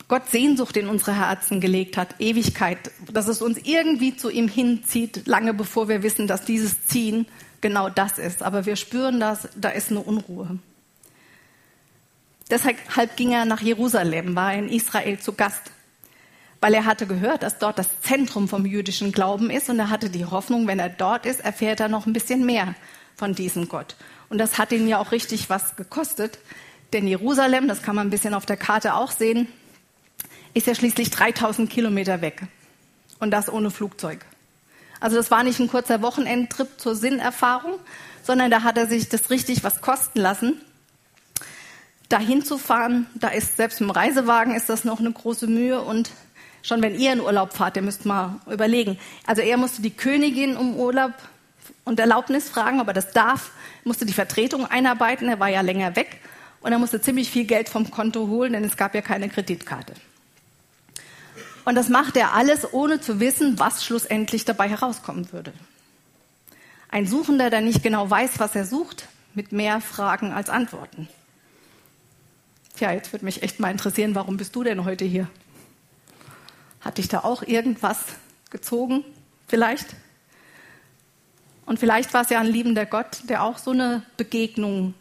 Gott 0.08 0.28
Sehnsucht 0.28 0.76
in 0.76 0.88
unsere 0.88 1.16
Herzen 1.16 1.60
gelegt 1.60 1.96
hat, 1.96 2.16
Ewigkeit, 2.18 2.78
dass 3.12 3.28
es 3.28 3.42
uns 3.42 3.58
irgendwie 3.62 4.16
zu 4.16 4.28
ihm 4.28 4.48
hinzieht, 4.48 5.26
lange 5.26 5.54
bevor 5.54 5.88
wir 5.88 6.02
wissen, 6.02 6.26
dass 6.26 6.44
dieses 6.44 6.84
Ziehen 6.86 7.26
genau 7.60 7.88
das 7.88 8.18
ist. 8.18 8.42
Aber 8.42 8.66
wir 8.66 8.76
spüren 8.76 9.20
das, 9.20 9.48
da 9.56 9.68
ist 9.70 9.90
eine 9.90 10.00
Unruhe. 10.00 10.58
Deshalb 12.50 13.16
ging 13.16 13.32
er 13.32 13.44
nach 13.44 13.60
Jerusalem, 13.60 14.34
war 14.34 14.52
in 14.54 14.68
Israel 14.68 15.18
zu 15.18 15.32
Gast. 15.34 15.70
weil 16.60 16.74
er 16.74 16.84
hatte 16.84 17.06
gehört, 17.06 17.42
dass 17.42 17.58
dort 17.58 17.78
das 17.78 18.00
Zentrum 18.02 18.48
vom 18.48 18.66
jüdischen 18.66 19.12
Glauben 19.12 19.50
ist 19.50 19.70
und 19.70 19.78
er 19.78 19.90
hatte 19.90 20.10
die 20.10 20.26
Hoffnung, 20.26 20.66
wenn 20.66 20.78
er 20.78 20.90
dort 20.90 21.24
ist, 21.26 21.40
erfährt 21.40 21.80
er 21.80 21.88
noch 21.88 22.06
ein 22.06 22.12
bisschen 22.12 22.44
mehr 22.44 22.74
von 23.16 23.34
diesem 23.34 23.68
Gott. 23.68 23.96
Und 24.28 24.38
das 24.38 24.58
hat 24.58 24.72
ihn 24.72 24.86
ja 24.86 24.98
auch 24.98 25.12
richtig 25.12 25.48
was 25.48 25.76
gekostet, 25.76 26.38
denn 26.92 27.06
Jerusalem, 27.06 27.68
das 27.68 27.82
kann 27.82 27.96
man 27.96 28.08
ein 28.08 28.10
bisschen 28.10 28.34
auf 28.34 28.46
der 28.46 28.56
Karte 28.56 28.94
auch 28.94 29.10
sehen, 29.10 29.48
ist 30.52 30.66
ja 30.66 30.74
schließlich 30.74 31.10
3000 31.10 31.70
Kilometer 31.70 32.20
weg 32.20 32.42
und 33.20 33.30
das 33.30 33.48
ohne 33.50 33.70
Flugzeug. 33.70 34.26
Also 35.00 35.16
das 35.16 35.30
war 35.30 35.42
nicht 35.42 35.58
ein 35.58 35.68
kurzer 35.68 36.02
Wochenendtrip 36.02 36.78
zur 36.78 36.94
Sinnerfahrung, 36.94 37.74
sondern 38.22 38.50
da 38.50 38.62
hat 38.62 38.76
er 38.76 38.86
sich 38.86 39.08
das 39.08 39.30
richtig 39.30 39.64
was 39.64 39.80
kosten 39.80 40.20
lassen. 40.20 40.60
Dahin 42.10 42.44
zu 42.44 42.58
fahren, 42.58 43.06
da 43.14 43.28
ist 43.28 43.56
selbst 43.56 43.80
im 43.80 43.90
Reisewagen 43.90 44.54
ist 44.54 44.68
das 44.68 44.84
noch 44.84 45.00
eine 45.00 45.12
große 45.12 45.46
Mühe 45.46 45.80
und 45.80 46.10
schon 46.62 46.82
wenn 46.82 46.98
ihr 46.98 47.12
in 47.12 47.20
Urlaub 47.20 47.54
fahrt, 47.54 47.76
ihr 47.76 47.82
müsst 47.82 48.04
mal 48.04 48.40
überlegen. 48.50 48.98
Also 49.26 49.42
er 49.42 49.56
musste 49.56 49.80
die 49.80 49.90
Königin 49.92 50.56
um 50.56 50.76
Urlaub 50.76 51.12
und 51.84 51.98
Erlaubnis 51.98 52.50
fragen, 52.50 52.80
ob 52.80 52.88
er 52.88 52.94
das 52.94 53.12
darf, 53.12 53.52
musste 53.84 54.04
die 54.04 54.12
Vertretung 54.12 54.66
einarbeiten, 54.66 55.28
er 55.28 55.40
war 55.40 55.48
ja 55.48 55.62
länger 55.62 55.96
weg 55.96 56.20
und 56.60 56.72
er 56.72 56.78
musste 56.78 57.00
ziemlich 57.00 57.30
viel 57.30 57.44
Geld 57.44 57.68
vom 57.68 57.90
Konto 57.90 58.26
holen, 58.26 58.52
denn 58.52 58.64
es 58.64 58.76
gab 58.76 58.94
ja 58.94 59.00
keine 59.00 59.28
Kreditkarte. 59.28 59.94
Und 61.70 61.76
das 61.76 61.88
macht 61.88 62.16
er 62.16 62.34
alles, 62.34 62.72
ohne 62.74 63.00
zu 63.00 63.20
wissen, 63.20 63.60
was 63.60 63.84
schlussendlich 63.84 64.44
dabei 64.44 64.68
herauskommen 64.68 65.30
würde. 65.30 65.52
Ein 66.88 67.06
Suchender, 67.06 67.48
der 67.48 67.60
nicht 67.60 67.84
genau 67.84 68.10
weiß, 68.10 68.40
was 68.40 68.56
er 68.56 68.66
sucht, 68.66 69.06
mit 69.34 69.52
mehr 69.52 69.80
Fragen 69.80 70.32
als 70.32 70.50
Antworten. 70.50 71.08
Tja, 72.74 72.90
jetzt 72.90 73.12
würde 73.12 73.24
mich 73.24 73.44
echt 73.44 73.60
mal 73.60 73.70
interessieren, 73.70 74.16
warum 74.16 74.36
bist 74.36 74.56
du 74.56 74.64
denn 74.64 74.84
heute 74.84 75.04
hier? 75.04 75.28
Hat 76.80 76.98
dich 76.98 77.06
da 77.06 77.20
auch 77.20 77.44
irgendwas 77.44 77.98
gezogen? 78.50 79.04
Vielleicht? 79.46 79.94
Und 81.66 81.78
vielleicht 81.78 82.12
war 82.14 82.22
es 82.22 82.30
ja 82.30 82.40
ein 82.40 82.48
liebender 82.48 82.84
Gott, 82.84 83.22
der 83.28 83.44
auch 83.44 83.58
so 83.58 83.70
eine 83.70 84.02
Begegnung, 84.16 84.94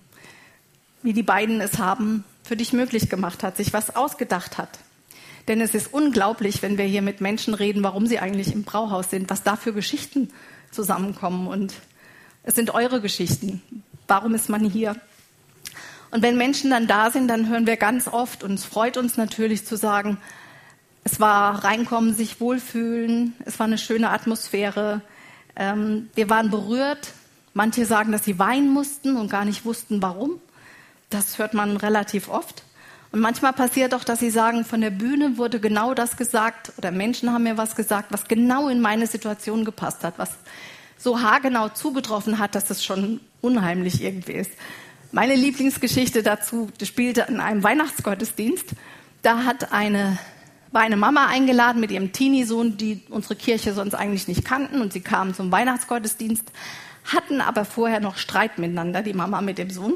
wie 1.01 1.13
die 1.13 1.23
beiden 1.23 1.61
es 1.61 1.79
haben, 1.79 2.25
für 2.43 2.55
dich 2.55 2.73
möglich 2.73 3.09
gemacht 3.09 3.41
hat, 3.41 3.57
sich 3.57 3.73
was 3.73 3.95
ausgedacht 3.95 4.59
hat. 4.59 4.77
Denn 5.48 5.62
es 5.62 5.74
ist 5.74 5.93
unglaublich, 5.93 6.62
wenn 6.62 6.77
wir 6.77 6.86
hier 6.86 7.01
mit 7.01 7.22
Menschen 7.22 7.53
reden, 7.53 7.84
warum 7.84 8.05
sie 8.05 8.19
eigentlich 8.19 8.53
im 8.53 8.63
Brauhaus 8.63 9.10
sind, 9.10 9.29
was 9.29 9.43
da 9.43 9.55
für 9.55 9.74
Geschichten 9.74 10.29
zusammenkommen. 10.72 11.48
Und 11.48 11.74
es 12.43 12.55
sind 12.55 12.74
eure 12.74 13.01
Geschichten. 13.01 13.62
Warum 14.08 14.36
ist 14.36 14.50
man 14.50 14.65
hier? 14.65 14.96
Und 16.12 16.24
wenn 16.24 16.38
Menschen 16.38 16.72
dann 16.72 16.88
da 16.88 17.12
sind, 17.12 17.27
dann 17.27 17.50
hören 17.50 17.67
wir 17.67 17.77
ganz 17.77 18.08
oft, 18.08 18.43
und 18.43 18.53
es 18.53 18.65
freut 18.65 18.98
uns 18.98 19.17
natürlich 19.17 19.65
zu 19.65 19.77
sagen, 19.77 20.17
es 21.03 21.19
war 21.19 21.63
reinkommen, 21.63 22.13
sich 22.13 22.41
wohlfühlen, 22.41 23.34
es 23.46 23.60
war 23.60 23.67
eine 23.67 23.77
schöne 23.77 24.10
Atmosphäre, 24.10 25.01
ähm, 25.55 26.10
wir 26.15 26.29
waren 26.29 26.50
berührt. 26.50 27.13
Manche 27.53 27.86
sagen, 27.86 28.12
dass 28.12 28.24
sie 28.24 28.39
weinen 28.39 28.72
mussten 28.72 29.17
und 29.17 29.29
gar 29.29 29.43
nicht 29.43 29.65
wussten, 29.65 30.01
warum. 30.01 30.39
Das 31.10 31.39
hört 31.39 31.53
man 31.53 31.77
relativ 31.77 32.29
oft. 32.29 32.63
Und 33.11 33.21
manchmal 33.21 33.53
passiert 33.53 33.95
auch, 33.95 34.03
dass 34.03 34.19
sie 34.19 34.29
sagen, 34.29 34.65
von 34.65 34.81
der 34.81 34.91
Bühne 34.91 35.37
wurde 35.37 35.59
genau 35.59 35.93
das 35.93 36.15
gesagt 36.15 36.73
oder 36.77 36.91
Menschen 36.91 37.33
haben 37.33 37.43
mir 37.43 37.57
was 37.57 37.75
gesagt, 37.75 38.11
was 38.11 38.27
genau 38.27 38.69
in 38.69 38.81
meine 38.81 39.07
Situation 39.07 39.65
gepasst 39.65 40.03
hat, 40.03 40.13
was 40.17 40.29
so 40.97 41.21
haargenau 41.21 41.69
zugetroffen 41.69 42.37
hat, 42.37 42.53
dass 42.53 42.69
es 42.69 42.83
schon 42.83 43.19
unheimlich 43.41 44.03
irgendwie 44.03 44.33
ist. 44.33 44.51
Meine 45.11 45.35
Lieblingsgeschichte 45.35 46.21
dazu 46.21 46.69
spielte 46.83 47.25
in 47.29 47.39
einem 47.39 47.63
Weihnachtsgottesdienst. 47.63 48.67
Da 49.23 49.43
hat 49.43 49.73
eine, 49.73 50.19
war 50.71 50.81
eine 50.81 50.97
Mama 50.97 51.25
eingeladen 51.25 51.79
mit 51.79 51.89
ihrem 51.89 52.11
Teenie-Sohn, 52.11 52.77
die 52.77 53.01
unsere 53.09 53.35
Kirche 53.35 53.73
sonst 53.73 53.95
eigentlich 53.95 54.27
nicht 54.27 54.45
kannten 54.45 54.81
und 54.81 54.93
sie 54.93 55.01
kamen 55.01 55.33
zum 55.33 55.51
Weihnachtsgottesdienst, 55.51 56.51
hatten 57.05 57.41
aber 57.41 57.65
vorher 57.65 58.01
noch 58.01 58.17
Streit 58.17 58.59
miteinander, 58.59 59.01
die 59.01 59.13
Mama 59.13 59.41
mit 59.41 59.57
dem 59.57 59.71
Sohn. 59.71 59.93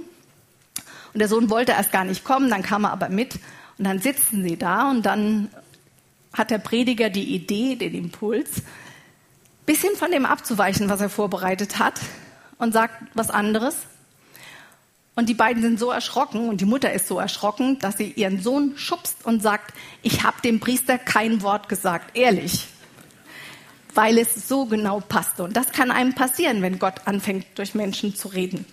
Und 1.13 1.19
der 1.19 1.27
Sohn 1.27 1.49
wollte 1.49 1.73
erst 1.73 1.91
gar 1.91 2.05
nicht 2.05 2.23
kommen, 2.23 2.49
dann 2.49 2.63
kam 2.63 2.85
er 2.85 2.91
aber 2.91 3.09
mit. 3.09 3.35
Und 3.77 3.85
dann 3.85 3.99
sitzen 3.99 4.43
sie 4.43 4.57
da 4.57 4.89
und 4.89 5.05
dann 5.05 5.49
hat 6.33 6.49
der 6.49 6.57
Prediger 6.57 7.09
die 7.09 7.35
Idee, 7.35 7.75
den 7.75 7.93
Impuls, 7.93 8.63
bisschen 9.65 9.95
von 9.95 10.11
dem 10.11 10.25
abzuweichen, 10.25 10.89
was 10.89 11.01
er 11.01 11.09
vorbereitet 11.09 11.79
hat 11.79 11.99
und 12.57 12.73
sagt 12.73 12.95
was 13.13 13.29
anderes. 13.29 13.75
Und 15.15 15.29
die 15.29 15.35
beiden 15.35 15.61
sind 15.61 15.79
so 15.79 15.91
erschrocken 15.91 16.49
und 16.49 16.59
die 16.59 16.65
Mutter 16.65 16.91
ist 16.91 17.07
so 17.07 17.19
erschrocken, 17.19 17.77
dass 17.79 17.97
sie 17.97 18.11
ihren 18.11 18.41
Sohn 18.41 18.73
schubst 18.77 19.25
und 19.25 19.43
sagt, 19.43 19.73
ich 20.01 20.23
habe 20.23 20.41
dem 20.41 20.59
Priester 20.59 20.97
kein 20.97 21.43
Wort 21.43 21.69
gesagt, 21.69 22.17
ehrlich, 22.17 22.67
weil 23.93 24.17
es 24.17 24.47
so 24.47 24.65
genau 24.65 25.01
passte. 25.01 25.43
Und 25.43 25.55
das 25.55 25.71
kann 25.71 25.91
einem 25.91 26.15
passieren, 26.15 26.63
wenn 26.63 26.79
Gott 26.79 27.01
anfängt, 27.05 27.45
durch 27.55 27.75
Menschen 27.75 28.15
zu 28.15 28.29
reden, 28.29 28.65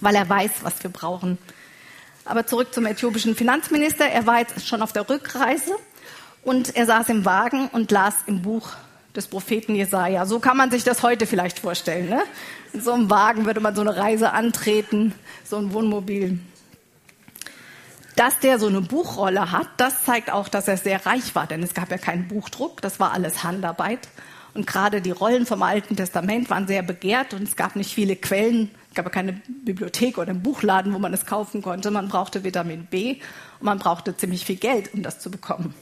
weil 0.00 0.14
er 0.14 0.28
weiß, 0.28 0.50
was 0.62 0.82
wir 0.82 0.90
brauchen. 0.90 1.38
Aber 2.30 2.46
zurück 2.46 2.72
zum 2.72 2.86
äthiopischen 2.86 3.34
Finanzminister. 3.34 4.06
Er 4.06 4.24
war 4.24 4.38
jetzt 4.38 4.64
schon 4.64 4.82
auf 4.82 4.92
der 4.92 5.08
Rückreise 5.10 5.74
und 6.44 6.76
er 6.76 6.86
saß 6.86 7.08
im 7.08 7.24
Wagen 7.24 7.66
und 7.72 7.90
las 7.90 8.14
im 8.26 8.42
Buch 8.42 8.70
des 9.16 9.26
Propheten 9.26 9.74
Jesaja. 9.74 10.24
So 10.26 10.38
kann 10.38 10.56
man 10.56 10.70
sich 10.70 10.84
das 10.84 11.02
heute 11.02 11.26
vielleicht 11.26 11.58
vorstellen. 11.58 12.08
Ne? 12.08 12.22
In 12.72 12.82
so 12.82 12.92
einem 12.92 13.10
Wagen 13.10 13.46
würde 13.46 13.58
man 13.58 13.74
so 13.74 13.80
eine 13.80 13.96
Reise 13.96 14.30
antreten, 14.30 15.12
so 15.42 15.56
ein 15.56 15.72
Wohnmobil. 15.72 16.38
Dass 18.14 18.38
der 18.38 18.60
so 18.60 18.68
eine 18.68 18.80
Buchrolle 18.80 19.50
hat, 19.50 19.66
das 19.76 20.04
zeigt 20.04 20.30
auch, 20.30 20.46
dass 20.46 20.68
er 20.68 20.76
sehr 20.76 21.04
reich 21.06 21.34
war, 21.34 21.48
denn 21.48 21.64
es 21.64 21.74
gab 21.74 21.90
ja 21.90 21.98
keinen 21.98 22.28
Buchdruck, 22.28 22.80
das 22.80 23.00
war 23.00 23.10
alles 23.10 23.42
Handarbeit. 23.42 24.08
Und 24.54 24.68
gerade 24.68 25.00
die 25.00 25.10
Rollen 25.10 25.46
vom 25.46 25.64
Alten 25.64 25.96
Testament 25.96 26.48
waren 26.48 26.68
sehr 26.68 26.84
begehrt 26.84 27.34
und 27.34 27.42
es 27.42 27.56
gab 27.56 27.74
nicht 27.74 27.92
viele 27.92 28.14
Quellen. 28.14 28.70
Es 28.90 28.96
gab 28.96 29.10
keine 29.12 29.40
Bibliothek 29.46 30.18
oder 30.18 30.30
einen 30.30 30.42
Buchladen, 30.42 30.92
wo 30.92 30.98
man 30.98 31.14
es 31.14 31.24
kaufen 31.24 31.62
konnte. 31.62 31.90
Man 31.90 32.08
brauchte 32.08 32.42
Vitamin 32.42 32.86
B 32.86 33.16
und 33.60 33.66
man 33.66 33.78
brauchte 33.78 34.16
ziemlich 34.16 34.44
viel 34.44 34.56
Geld, 34.56 34.92
um 34.92 35.02
das 35.02 35.20
zu 35.20 35.30
bekommen. 35.30 35.74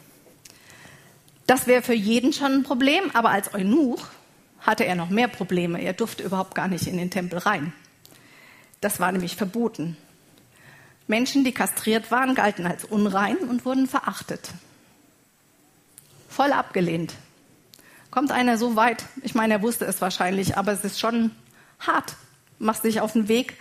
Das 1.47 1.67
wäre 1.67 1.81
für 1.81 1.95
jeden 1.95 2.35
schon 2.35 2.53
ein 2.53 2.63
Problem, 2.63 3.11
aber 3.15 3.31
als 3.31 3.55
Eunuch 3.55 4.05
hatte 4.61 4.85
er 4.85 4.95
noch 4.95 5.09
mehr 5.09 5.29
Probleme. 5.29 5.81
Er 5.81 5.95
durfte 5.95 6.23
überhaupt 6.23 6.55
gar 6.55 6.69
nicht 6.69 6.87
in 6.87 6.99
den 6.99 7.11
Tempel 7.11 7.39
rein. 7.39 7.73
Das 8.83 9.01
war 9.01 9.11
nämlich 9.11 9.37
verboten. 9.37 9.97
Menschen, 11.07 11.45
die 11.45 11.53
kastriert 11.53 12.11
waren, 12.11 12.35
galten 12.35 12.67
als 12.67 12.85
unrein 12.85 13.39
und 13.39 13.65
wurden 13.65 13.87
verachtet. 13.87 14.51
Voll 16.29 16.53
abgelehnt. 16.53 17.15
Kommt 18.11 18.31
einer 18.31 18.59
so 18.59 18.77
weit, 18.77 19.05
ich 19.23 19.35
meine, 19.35 19.55
er 19.55 19.63
wusste 19.63 19.87
es 19.87 20.03
wahrscheinlich, 20.03 20.59
aber 20.59 20.73
es 20.73 20.85
ist 20.85 21.01
schon 21.01 21.31
hart. 21.81 22.15
Machst 22.59 22.85
dich 22.85 23.01
auf 23.01 23.13
den 23.13 23.29
Weg 23.29 23.55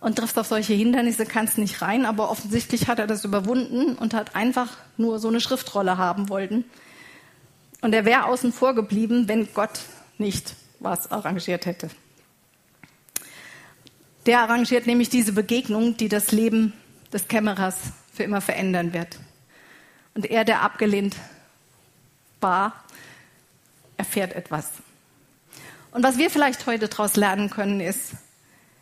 und 0.00 0.16
triffst 0.16 0.38
auf 0.38 0.46
solche 0.46 0.74
Hindernisse, 0.74 1.26
kannst 1.26 1.58
nicht 1.58 1.82
rein, 1.82 2.06
aber 2.06 2.30
offensichtlich 2.30 2.88
hat 2.88 2.98
er 2.98 3.06
das 3.06 3.24
überwunden 3.24 3.94
und 3.96 4.14
hat 4.14 4.34
einfach 4.34 4.76
nur 4.96 5.18
so 5.18 5.28
eine 5.28 5.40
Schriftrolle 5.40 5.98
haben 5.98 6.28
wollen. 6.28 6.64
Und 7.80 7.94
er 7.94 8.04
wäre 8.04 8.24
außen 8.24 8.52
vor 8.52 8.74
geblieben, 8.74 9.28
wenn 9.28 9.52
Gott 9.52 9.80
nicht 10.18 10.54
was 10.80 11.10
arrangiert 11.10 11.66
hätte. 11.66 11.90
Der 14.26 14.40
arrangiert 14.40 14.86
nämlich 14.86 15.08
diese 15.08 15.32
Begegnung, 15.32 15.96
die 15.96 16.08
das 16.08 16.32
Leben 16.32 16.72
des 17.12 17.28
Kämmerers 17.28 17.76
für 18.12 18.24
immer 18.24 18.40
verändern 18.40 18.92
wird. 18.92 19.18
Und 20.14 20.26
er, 20.26 20.44
der 20.44 20.62
abgelehnt 20.62 21.16
war, 22.40 22.84
erfährt 23.96 24.34
etwas. 24.34 24.70
Und 25.92 26.02
was 26.02 26.18
wir 26.18 26.30
vielleicht 26.30 26.66
heute 26.66 26.88
daraus 26.88 27.16
lernen 27.16 27.50
können, 27.50 27.80
ist, 27.80 28.12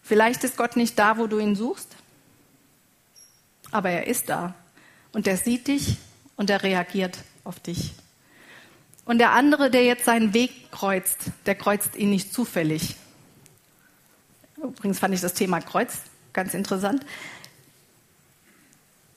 vielleicht 0.02 0.44
ist 0.44 0.56
Gott 0.56 0.76
nicht 0.76 0.98
da, 0.98 1.18
wo 1.18 1.26
du 1.26 1.38
ihn 1.38 1.56
suchst, 1.56 1.88
aber 3.70 3.90
er 3.90 4.06
ist 4.06 4.28
da. 4.28 4.54
Und 5.12 5.26
er 5.26 5.36
sieht 5.36 5.68
dich 5.68 5.96
und 6.36 6.50
er 6.50 6.62
reagiert 6.62 7.18
auf 7.44 7.60
dich. 7.60 7.92
Und 9.04 9.18
der 9.18 9.32
andere, 9.32 9.70
der 9.70 9.84
jetzt 9.84 10.04
seinen 10.04 10.34
Weg 10.34 10.72
kreuzt, 10.72 11.30
der 11.46 11.54
kreuzt 11.54 11.94
ihn 11.96 12.10
nicht 12.10 12.34
zufällig. 12.34 12.96
Übrigens 14.56 14.98
fand 14.98 15.14
ich 15.14 15.20
das 15.20 15.34
Thema 15.34 15.60
Kreuz 15.60 15.92
ganz 16.32 16.54
interessant. 16.54 17.04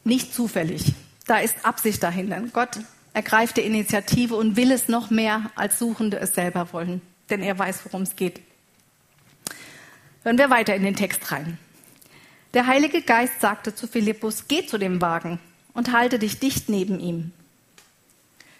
Nicht 0.04 0.34
zufällig. 0.34 0.94
Da 1.26 1.40
ist 1.40 1.66
Absicht 1.66 2.02
dahinter. 2.02 2.42
Gott 2.54 2.80
ergreift 3.14 3.58
die 3.58 3.62
Initiative 3.62 4.36
und 4.36 4.56
will 4.56 4.72
es 4.72 4.88
noch 4.88 5.10
mehr, 5.10 5.52
als 5.56 5.80
Suchende 5.80 6.20
es 6.20 6.36
selber 6.36 6.72
wollen, 6.72 7.02
denn 7.30 7.42
er 7.42 7.58
weiß, 7.58 7.86
worum 7.86 8.04
es 8.04 8.16
geht. 8.16 8.42
Hören 10.24 10.38
wir 10.38 10.50
weiter 10.50 10.76
in 10.76 10.84
den 10.84 10.96
Text 10.96 11.32
rein. 11.32 11.58
Der 12.54 12.68
Heilige 12.68 13.02
Geist 13.02 13.42
sagte 13.42 13.76
zu 13.76 13.88
Philippus, 13.88 14.48
geh 14.48 14.66
zu 14.66 14.78
dem 14.78 15.02
Wagen 15.02 15.40
und 15.74 15.92
halte 15.92 16.20
dich 16.20 16.40
dicht 16.40 16.68
neben 16.68 17.00
ihm. 17.00 17.32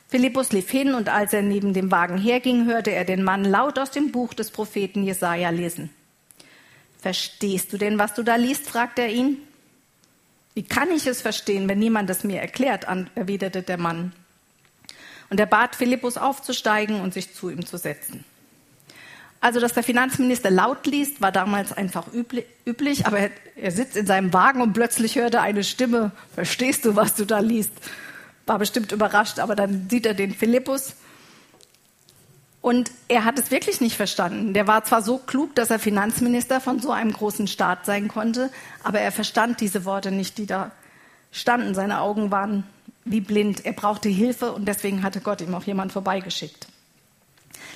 Philippus 0.08 0.52
lief 0.52 0.70
hin 0.70 0.96
und 0.96 1.10
als 1.10 1.34
er 1.34 1.42
neben 1.42 1.74
dem 1.74 1.92
Wagen 1.92 2.18
herging, 2.18 2.66
hörte 2.66 2.92
er 2.92 3.06
den 3.06 3.24
Mann 3.24 3.44
laut 3.44 3.78
aus 3.78 3.92
dem 3.92 4.12
Buch 4.12 4.34
des 4.34 4.52
Propheten 4.52 5.04
Jesaja 5.04 5.50
lesen. 5.52 5.92
Verstehst 7.00 7.72
du 7.72 7.78
denn, 7.78 8.00
was 8.00 8.14
du 8.14 8.24
da 8.24 8.36
liest? 8.36 8.68
fragte 8.68 9.04
er 9.04 9.10
ihn. 9.10 9.38
Wie 10.54 10.64
kann 10.64 10.92
ich 10.92 11.06
es 11.06 11.22
verstehen, 11.22 11.70
wenn 11.70 11.80
niemand 11.80 12.10
es 12.10 12.24
mir 12.24 12.42
erklärt? 12.42 12.88
erwiderte 13.16 13.62
der 13.62 13.78
Mann. 13.78 14.14
Und 15.30 15.40
er 15.40 15.46
bat 15.46 15.76
Philippus 15.76 16.18
aufzusteigen 16.18 17.02
und 17.02 17.14
sich 17.14 17.34
zu 17.34 17.50
ihm 17.50 17.66
zu 17.66 17.78
setzen. 17.78 18.26
Also, 19.42 19.60
dass 19.60 19.74
der 19.74 19.84
Finanzminister 19.84 20.52
laut 20.52 20.86
liest, 20.86 21.22
war 21.22 21.32
damals 21.32 21.72
einfach 21.72 22.08
üblich, 22.66 23.06
aber 23.06 23.30
er, 23.56 23.72
sitzt 23.72 23.96
in 23.96 24.06
seinem 24.06 24.34
Wagen 24.34 24.62
und 24.62 24.74
plötzlich 24.74 25.16
hört 25.16 25.34
er 25.34 25.42
eine 25.42 25.64
Stimme. 25.64 26.12
Verstehst 26.36 26.84
du, 26.84 26.96
was 26.96 27.16
du 27.16 27.26
da 27.26 27.40
liest? 27.40 27.72
War 28.46 28.60
bestimmt 28.60 28.92
überrascht, 28.92 29.40
aber 29.40 29.56
dann 29.56 29.88
sieht 29.90 30.06
er 30.06 30.14
den 30.14 30.34
Philippus 30.34 30.96
und 32.62 32.92
er 33.08 33.24
hat 33.24 33.40
es 33.40 33.52
wirklich 33.52 33.80
nicht 33.80 33.96
verstanden. 33.96 34.54
Der 34.54 34.68
war 34.68 34.84
zwar 34.84 35.02
so 35.02 35.18
klug, 35.18 35.56
dass 35.56 35.70
er 35.70 35.80
Finanzminister 35.80 36.60
von 36.60 36.80
so 36.80 36.92
einem 36.92 37.14
großen 37.14 37.48
Staat 37.48 37.86
sein 37.86 38.10
konnte, 38.10 38.52
aber 38.84 39.00
er 39.00 39.12
verstand 39.12 39.62
diese 39.62 39.86
Worte 39.86 40.12
nicht, 40.12 40.38
die 40.38 40.46
da 40.46 40.72
standen. 41.32 41.74
Seine 41.74 42.02
Augen 42.02 42.32
waren 42.32 42.66
wie 43.06 43.22
blind. 43.22 43.66
Er 43.66 43.74
brauchte 43.74 44.10
Hilfe 44.10 44.52
und 44.52 44.66
deswegen 44.66 45.04
hatte 45.04 45.22
Gott 45.22 45.40
ihm 45.40 45.56
auch 45.56 45.64
jemand 45.64 45.94
vorbeigeschickt. 45.94 46.68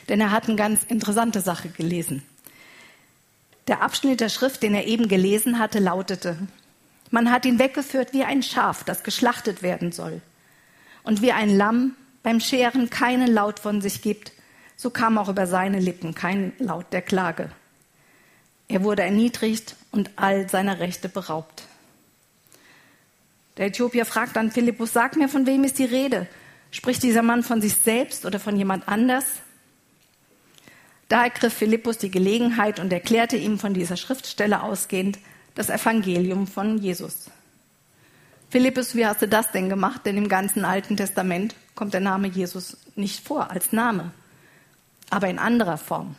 Denn 0.10 0.20
er 0.22 0.32
hat 0.32 0.48
eine 0.48 0.56
ganz 0.56 0.84
interessante 0.84 1.42
Sache 1.42 1.70
gelesen. 1.70 2.24
Der 3.68 3.82
Abschnitt 3.82 4.20
der 4.20 4.30
Schrift, 4.30 4.62
den 4.62 4.76
er 4.76 4.88
eben 4.88 5.08
gelesen 5.08 5.60
hatte, 5.60 5.80
lautete, 5.80 6.38
man 7.12 7.32
hat 7.32 7.46
ihn 7.46 7.60
weggeführt 7.60 8.12
wie 8.12 8.24
ein 8.24 8.44
Schaf, 8.44 8.84
das 8.84 9.04
geschlachtet 9.04 9.62
werden 9.62 9.92
soll. 9.92 10.22
Und 11.04 11.22
wie 11.22 11.32
ein 11.32 11.56
Lamm 11.56 11.96
beim 12.24 12.40
Scheren 12.40 12.90
keinen 12.90 13.32
Laut 13.32 13.60
von 13.60 13.82
sich 13.82 14.02
gibt, 14.02 14.32
so 14.76 14.90
kam 14.90 15.18
auch 15.18 15.30
über 15.30 15.46
seine 15.46 15.80
Lippen 15.80 16.16
kein 16.16 16.54
Laut 16.58 16.92
der 16.92 17.02
Klage. 17.02 17.50
Er 18.68 18.84
wurde 18.84 19.04
erniedrigt 19.04 19.76
und 19.92 20.10
all 20.16 20.50
seiner 20.50 20.80
Rechte 20.80 21.08
beraubt. 21.08 21.68
Der 23.58 23.68
Äthiopier 23.68 24.06
fragt 24.06 24.36
dann 24.36 24.52
Philippus, 24.52 24.94
sag 24.94 25.16
mir, 25.16 25.30
von 25.30 25.46
wem 25.46 25.64
ist 25.64 25.78
die 25.78 25.86
Rede? 25.86 26.28
Spricht 26.72 27.04
dieser 27.04 27.22
Mann 27.22 27.44
von 27.44 27.62
sich 27.62 27.76
selbst 27.76 28.26
oder 28.26 28.40
von 28.40 28.58
jemand 28.58 28.88
anders? 28.88 29.26
Da 31.14 31.26
ergriff 31.26 31.54
Philippus 31.54 32.00
die 32.00 32.10
Gelegenheit 32.10 32.80
und 32.80 32.92
erklärte 32.92 33.38
ihm 33.38 33.60
von 33.60 33.76
dieser 33.76 33.98
Schriftstelle 33.98 34.64
ausgehend 34.64 35.20
das 35.54 35.70
Evangelium 35.70 36.48
von 36.48 36.80
Jesus. 36.80 37.30
Philippus, 38.50 38.96
wie 38.96 39.06
hast 39.06 39.22
du 39.22 39.28
das 39.28 39.52
denn 39.52 39.70
gemacht? 39.70 40.02
Denn 40.06 40.18
im 40.18 40.28
ganzen 40.28 40.66
Alten 40.66 40.98
Testament 40.98 41.54
kommt 41.76 41.94
der 41.94 42.02
Name 42.02 42.30
Jesus 42.30 42.78
nicht 42.96 43.24
vor 43.24 43.52
als 43.52 43.72
Name 43.72 44.12
aber 45.14 45.30
in 45.30 45.38
anderer 45.38 45.78
Form. 45.78 46.16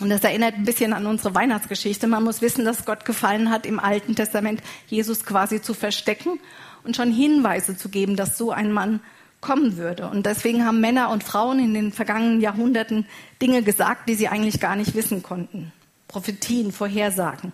Und 0.00 0.10
das 0.10 0.24
erinnert 0.24 0.54
ein 0.54 0.64
bisschen 0.64 0.92
an 0.92 1.06
unsere 1.06 1.34
Weihnachtsgeschichte. 1.36 2.08
Man 2.08 2.24
muss 2.24 2.42
wissen, 2.42 2.64
dass 2.64 2.84
Gott 2.84 3.04
gefallen 3.04 3.50
hat, 3.50 3.64
im 3.64 3.78
Alten 3.78 4.16
Testament 4.16 4.60
Jesus 4.88 5.24
quasi 5.24 5.62
zu 5.62 5.72
verstecken 5.72 6.40
und 6.82 6.96
schon 6.96 7.12
Hinweise 7.12 7.76
zu 7.76 7.88
geben, 7.88 8.16
dass 8.16 8.36
so 8.36 8.50
ein 8.50 8.72
Mann 8.72 9.00
kommen 9.40 9.76
würde. 9.76 10.08
Und 10.08 10.26
deswegen 10.26 10.64
haben 10.64 10.80
Männer 10.80 11.10
und 11.10 11.24
Frauen 11.24 11.58
in 11.58 11.74
den 11.74 11.92
vergangenen 11.92 12.40
Jahrhunderten 12.40 13.06
Dinge 13.40 13.62
gesagt, 13.62 14.08
die 14.08 14.14
sie 14.14 14.28
eigentlich 14.28 14.60
gar 14.60 14.76
nicht 14.76 14.94
wissen 14.94 15.22
konnten. 15.22 15.72
Prophetien, 16.08 16.72
Vorhersagen. 16.72 17.52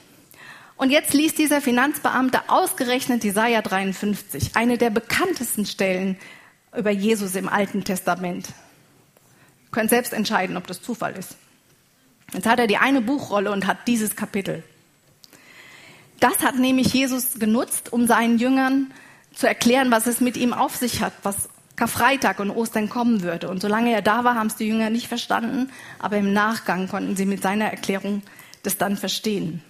Und 0.76 0.90
jetzt 0.90 1.12
liest 1.12 1.38
dieser 1.38 1.60
Finanzbeamte 1.60 2.48
ausgerechnet 2.48 3.24
Jesaja 3.24 3.62
53, 3.62 4.54
eine 4.54 4.78
der 4.78 4.90
bekanntesten 4.90 5.66
Stellen 5.66 6.16
über 6.76 6.90
Jesus 6.90 7.34
im 7.34 7.48
Alten 7.48 7.82
Testament. 7.82 8.48
Ihr 8.48 9.70
könnt 9.72 9.90
selbst 9.90 10.12
entscheiden, 10.12 10.56
ob 10.56 10.68
das 10.68 10.80
Zufall 10.80 11.16
ist. 11.16 11.36
Jetzt 12.32 12.46
hat 12.46 12.60
er 12.60 12.68
die 12.68 12.76
eine 12.76 13.00
Buchrolle 13.00 13.50
und 13.50 13.66
hat 13.66 13.88
dieses 13.88 14.14
Kapitel. 14.14 14.62
Das 16.20 16.40
hat 16.40 16.56
nämlich 16.56 16.92
Jesus 16.92 17.38
genutzt, 17.40 17.92
um 17.92 18.06
seinen 18.06 18.38
Jüngern 18.38 18.92
zu 19.34 19.48
erklären, 19.48 19.90
was 19.90 20.06
es 20.06 20.20
mit 20.20 20.36
ihm 20.36 20.52
auf 20.52 20.76
sich 20.76 21.02
hat, 21.02 21.12
was 21.22 21.48
Karfreitag 21.78 22.40
und 22.40 22.50
Ostern 22.50 22.88
kommen 22.88 23.22
würde. 23.22 23.48
Und 23.48 23.62
solange 23.62 23.92
er 23.92 24.02
da 24.02 24.24
war, 24.24 24.34
haben 24.34 24.48
es 24.48 24.56
die 24.56 24.66
Jünger 24.66 24.90
nicht 24.90 25.06
verstanden, 25.06 25.70
aber 26.00 26.16
im 26.16 26.32
Nachgang 26.32 26.88
konnten 26.88 27.14
sie 27.14 27.24
mit 27.24 27.40
seiner 27.40 27.66
Erklärung 27.66 28.22
das 28.64 28.78
dann 28.78 28.96
verstehen. 28.96 29.62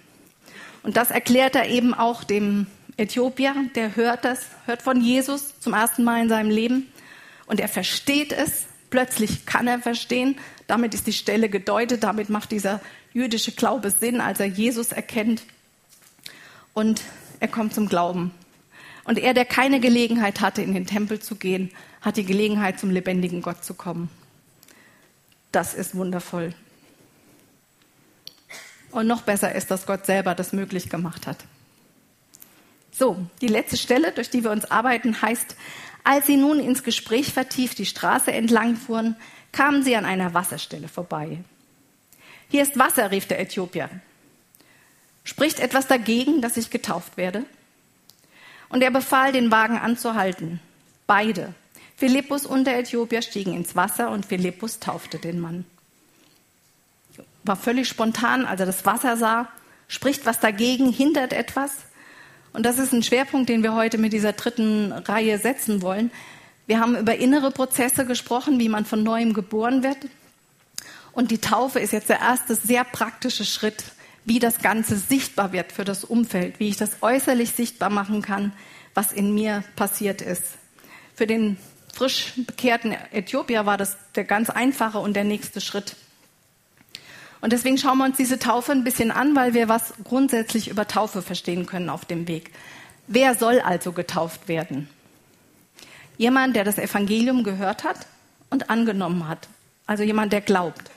Und 0.81 0.97
das 0.97 1.11
erklärt 1.11 1.55
er 1.55 1.69
eben 1.69 1.93
auch 1.93 2.23
dem 2.23 2.65
Äthiopier, 2.97 3.53
der 3.75 3.95
hört 3.95 4.25
das, 4.25 4.47
hört 4.65 4.81
von 4.81 5.01
Jesus 5.01 5.59
zum 5.59 5.73
ersten 5.73 6.03
Mal 6.03 6.23
in 6.23 6.29
seinem 6.29 6.49
Leben 6.49 6.91
und 7.45 7.59
er 7.59 7.67
versteht 7.67 8.31
es. 8.31 8.65
Plötzlich 8.89 9.45
kann 9.45 9.67
er 9.67 9.77
verstehen. 9.77 10.35
Damit 10.65 10.95
ist 10.95 11.05
die 11.05 11.13
Stelle 11.13 11.47
gedeutet. 11.47 12.03
Damit 12.03 12.31
macht 12.31 12.51
dieser 12.51 12.81
jüdische 13.13 13.51
Glaube 13.51 13.91
Sinn, 13.91 14.19
als 14.19 14.39
er 14.39 14.47
Jesus 14.47 14.91
erkennt. 14.91 15.43
Und 16.73 17.03
er 17.39 17.49
kommt 17.49 17.75
zum 17.75 17.87
Glauben. 17.87 18.31
Und 19.09 19.17
er, 19.17 19.33
der 19.33 19.45
keine 19.45 19.79
Gelegenheit 19.79 20.39
hatte, 20.39 20.61
in 20.61 20.75
den 20.75 20.85
Tempel 20.85 21.19
zu 21.19 21.33
gehen, 21.33 21.71
hat 21.99 22.17
die 22.17 22.25
Gelegenheit, 22.25 22.79
zum 22.79 22.91
lebendigen 22.91 23.41
Gott 23.41 23.65
zu 23.65 23.73
kommen. 23.73 24.07
Das 25.51 25.73
ist 25.73 25.95
wundervoll. 25.95 26.53
Und 28.91 29.07
noch 29.07 29.23
besser 29.23 29.55
ist, 29.55 29.71
dass 29.71 29.87
Gott 29.87 30.05
selber 30.05 30.35
das 30.35 30.53
möglich 30.53 30.91
gemacht 30.91 31.25
hat. 31.25 31.37
So, 32.91 33.17
die 33.41 33.47
letzte 33.47 33.77
Stelle, 33.77 34.11
durch 34.11 34.29
die 34.29 34.43
wir 34.43 34.51
uns 34.51 34.69
arbeiten, 34.69 35.19
heißt, 35.19 35.55
als 36.03 36.27
sie 36.27 36.37
nun 36.37 36.59
ins 36.59 36.83
Gespräch 36.83 37.33
vertieft 37.33 37.79
die 37.79 37.87
Straße 37.87 38.31
entlang 38.31 38.75
fuhren, 38.75 39.15
kamen 39.51 39.81
sie 39.81 39.95
an 39.95 40.05
einer 40.05 40.35
Wasserstelle 40.35 40.87
vorbei. 40.87 41.39
Hier 42.47 42.61
ist 42.61 42.77
Wasser, 42.77 43.09
rief 43.09 43.25
der 43.25 43.39
Äthiopier. 43.39 43.89
Spricht 45.23 45.59
etwas 45.59 45.87
dagegen, 45.87 46.43
dass 46.43 46.57
ich 46.57 46.69
getauft 46.69 47.17
werde? 47.17 47.45
Und 48.69 48.83
er 48.83 48.91
befahl, 48.91 49.31
den 49.31 49.51
Wagen 49.51 49.77
anzuhalten. 49.77 50.59
Beide, 51.07 51.53
Philippus 51.97 52.45
und 52.45 52.65
der 52.65 52.79
Äthiopier 52.79 53.21
stiegen 53.21 53.53
ins 53.53 53.75
Wasser 53.75 54.11
und 54.11 54.25
Philippus 54.25 54.79
taufte 54.79 55.17
den 55.17 55.39
Mann. 55.39 55.65
War 57.43 57.55
völlig 57.55 57.89
spontan, 57.89 58.45
als 58.45 58.59
er 58.59 58.65
das 58.65 58.85
Wasser 58.85 59.17
sah, 59.17 59.49
spricht 59.87 60.25
was 60.25 60.39
dagegen, 60.39 60.91
hindert 60.91 61.33
etwas. 61.33 61.71
Und 62.53 62.65
das 62.65 62.79
ist 62.79 62.93
ein 62.93 63.03
Schwerpunkt, 63.03 63.49
den 63.49 63.63
wir 63.63 63.73
heute 63.73 63.97
mit 63.97 64.13
dieser 64.13 64.33
dritten 64.33 64.91
Reihe 64.91 65.39
setzen 65.39 65.81
wollen. 65.81 66.11
Wir 66.67 66.79
haben 66.79 66.95
über 66.95 67.15
innere 67.15 67.51
Prozesse 67.51 68.05
gesprochen, 68.05 68.59
wie 68.59 68.69
man 68.69 68.85
von 68.85 69.03
neuem 69.03 69.33
geboren 69.33 69.83
wird. 69.83 69.97
Und 71.11 71.31
die 71.31 71.39
Taufe 71.39 71.79
ist 71.79 71.91
jetzt 71.91 72.09
der 72.09 72.19
erste 72.19 72.55
sehr 72.55 72.83
praktische 72.83 73.43
Schritt, 73.43 73.83
wie 74.25 74.39
das 74.39 74.59
Ganze 74.59 74.97
sichtbar 74.97 75.51
wird 75.51 75.71
für 75.71 75.85
das 75.85 76.03
Umfeld, 76.03 76.59
wie 76.59 76.69
ich 76.69 76.77
das 76.77 77.01
äußerlich 77.01 77.51
sichtbar 77.51 77.89
machen 77.89 78.21
kann, 78.21 78.53
was 78.93 79.11
in 79.11 79.33
mir 79.33 79.63
passiert 79.75 80.21
ist. 80.21 80.43
Für 81.15 81.27
den 81.27 81.57
frisch 81.93 82.33
bekehrten 82.37 82.95
Äthiopier 83.11 83.65
war 83.65 83.77
das 83.77 83.97
der 84.15 84.23
ganz 84.23 84.49
einfache 84.49 84.99
und 84.99 85.15
der 85.15 85.23
nächste 85.23 85.61
Schritt. 85.61 85.95
Und 87.41 87.53
deswegen 87.53 87.77
schauen 87.77 87.97
wir 87.97 88.05
uns 88.05 88.17
diese 88.17 88.39
Taufe 88.39 88.71
ein 88.71 88.83
bisschen 88.83 89.11
an, 89.11 89.35
weil 89.35 89.53
wir 89.53 89.69
was 89.69 89.93
grundsätzlich 90.03 90.69
über 90.69 90.87
Taufe 90.87 91.21
verstehen 91.21 91.65
können 91.65 91.89
auf 91.89 92.05
dem 92.05 92.27
Weg. 92.27 92.51
Wer 93.07 93.35
soll 93.35 93.59
also 93.61 93.91
getauft 93.91 94.47
werden? 94.47 94.89
Jemand, 96.17 96.55
der 96.55 96.65
das 96.65 96.77
Evangelium 96.77 97.43
gehört 97.43 97.85
hat 97.85 98.05
und 98.49 98.69
angenommen 98.69 99.27
hat. 99.27 99.47
Also 99.85 100.03
jemand, 100.03 100.33
der 100.33 100.41
glaubt. 100.41 100.91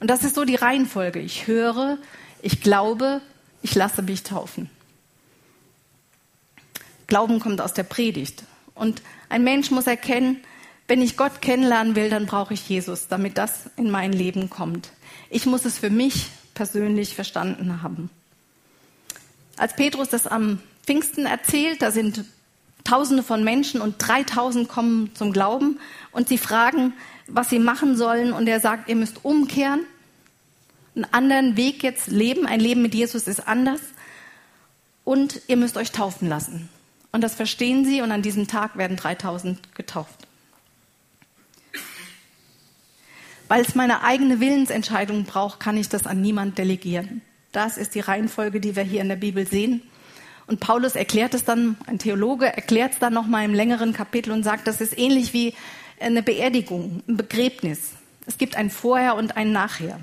Und 0.00 0.10
das 0.10 0.24
ist 0.24 0.34
so 0.34 0.44
die 0.44 0.56
Reihenfolge. 0.56 1.20
Ich 1.20 1.46
höre, 1.46 1.98
ich 2.42 2.60
glaube, 2.60 3.20
ich 3.62 3.74
lasse 3.74 4.02
mich 4.02 4.22
taufen. 4.22 4.70
Glauben 7.06 7.40
kommt 7.40 7.60
aus 7.60 7.74
der 7.74 7.82
Predigt. 7.82 8.44
Und 8.74 9.02
ein 9.28 9.44
Mensch 9.44 9.70
muss 9.70 9.86
erkennen, 9.86 10.38
wenn 10.86 11.02
ich 11.02 11.16
Gott 11.16 11.40
kennenlernen 11.40 11.94
will, 11.94 12.10
dann 12.10 12.26
brauche 12.26 12.54
ich 12.54 12.68
Jesus, 12.68 13.08
damit 13.08 13.38
das 13.38 13.70
in 13.76 13.90
mein 13.90 14.12
Leben 14.12 14.50
kommt. 14.50 14.90
Ich 15.28 15.46
muss 15.46 15.64
es 15.64 15.78
für 15.78 15.90
mich 15.90 16.28
persönlich 16.54 17.14
verstanden 17.14 17.82
haben. 17.82 18.10
Als 19.56 19.76
Petrus 19.76 20.08
das 20.08 20.26
am 20.26 20.60
Pfingsten 20.84 21.26
erzählt, 21.26 21.82
da 21.82 21.90
sind 21.90 22.24
Tausende 22.84 23.22
von 23.22 23.44
Menschen 23.44 23.80
und 23.80 23.96
3000 23.98 24.68
kommen 24.68 25.14
zum 25.14 25.32
Glauben 25.32 25.78
und 26.12 26.28
sie 26.28 26.38
fragen, 26.38 26.94
was 27.26 27.50
sie 27.50 27.58
machen 27.58 27.96
sollen 27.96 28.32
und 28.32 28.48
er 28.48 28.60
sagt, 28.60 28.88
ihr 28.88 28.96
müsst 28.96 29.24
umkehren, 29.24 29.80
einen 30.94 31.04
anderen 31.12 31.56
Weg 31.56 31.82
jetzt 31.82 32.08
leben, 32.08 32.46
ein 32.46 32.60
Leben 32.60 32.82
mit 32.82 32.94
Jesus 32.94 33.28
ist 33.28 33.46
anders 33.46 33.80
und 35.04 35.40
ihr 35.46 35.56
müsst 35.56 35.76
euch 35.76 35.92
taufen 35.92 36.28
lassen. 36.28 36.68
Und 37.12 37.22
das 37.22 37.34
verstehen 37.34 37.84
sie 37.84 38.02
und 38.02 38.12
an 38.12 38.22
diesem 38.22 38.46
Tag 38.46 38.76
werden 38.76 38.96
3000 38.96 39.74
getauft. 39.74 40.26
Weil 43.48 43.62
es 43.62 43.74
meine 43.74 44.04
eigene 44.04 44.38
Willensentscheidung 44.38 45.24
braucht, 45.24 45.58
kann 45.58 45.76
ich 45.76 45.88
das 45.88 46.06
an 46.06 46.20
niemand 46.20 46.56
delegieren. 46.56 47.20
Das 47.50 47.78
ist 47.78 47.96
die 47.96 48.00
Reihenfolge, 48.00 48.60
die 48.60 48.76
wir 48.76 48.84
hier 48.84 49.00
in 49.00 49.08
der 49.08 49.16
Bibel 49.16 49.44
sehen. 49.44 49.82
Und 50.46 50.60
Paulus 50.60 50.94
erklärt 50.94 51.34
es 51.34 51.44
dann, 51.44 51.76
ein 51.86 51.98
Theologe 51.98 52.46
erklärt 52.46 52.92
es 52.92 52.98
dann 53.00 53.12
nochmal 53.12 53.44
im 53.44 53.54
längeren 53.54 53.92
Kapitel 53.92 54.32
und 54.32 54.44
sagt, 54.44 54.68
das 54.68 54.80
ist 54.80 54.96
ähnlich 54.96 55.32
wie 55.32 55.54
eine 55.98 56.22
Beerdigung, 56.22 57.02
ein 57.08 57.16
Begräbnis. 57.16 57.92
Es 58.26 58.38
gibt 58.38 58.56
ein 58.56 58.70
Vorher 58.70 59.16
und 59.16 59.36
ein 59.36 59.50
Nachher. 59.50 59.98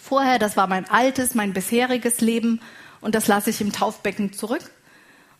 Vorher, 0.00 0.38
das 0.38 0.56
war 0.56 0.66
mein 0.66 0.88
altes, 0.88 1.34
mein 1.34 1.52
bisheriges 1.52 2.20
Leben 2.20 2.60
und 3.00 3.14
das 3.14 3.28
lasse 3.28 3.50
ich 3.50 3.60
im 3.60 3.72
Taufbecken 3.72 4.32
zurück. 4.32 4.70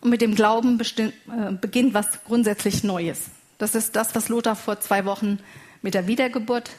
Und 0.01 0.09
mit 0.09 0.21
dem 0.21 0.35
Glauben 0.35 0.79
äh, 0.79 1.11
beginnt 1.59 1.93
was 1.93 2.23
grundsätzlich 2.25 2.83
Neues. 2.83 3.29
Das 3.57 3.75
ist 3.75 3.95
das, 3.95 4.13
was 4.15 4.27
Lothar 4.27 4.55
vor 4.55 4.81
zwei 4.81 5.05
Wochen 5.05 5.39
mit 5.81 5.93
der 5.93 6.07
Wiedergeburt, 6.07 6.71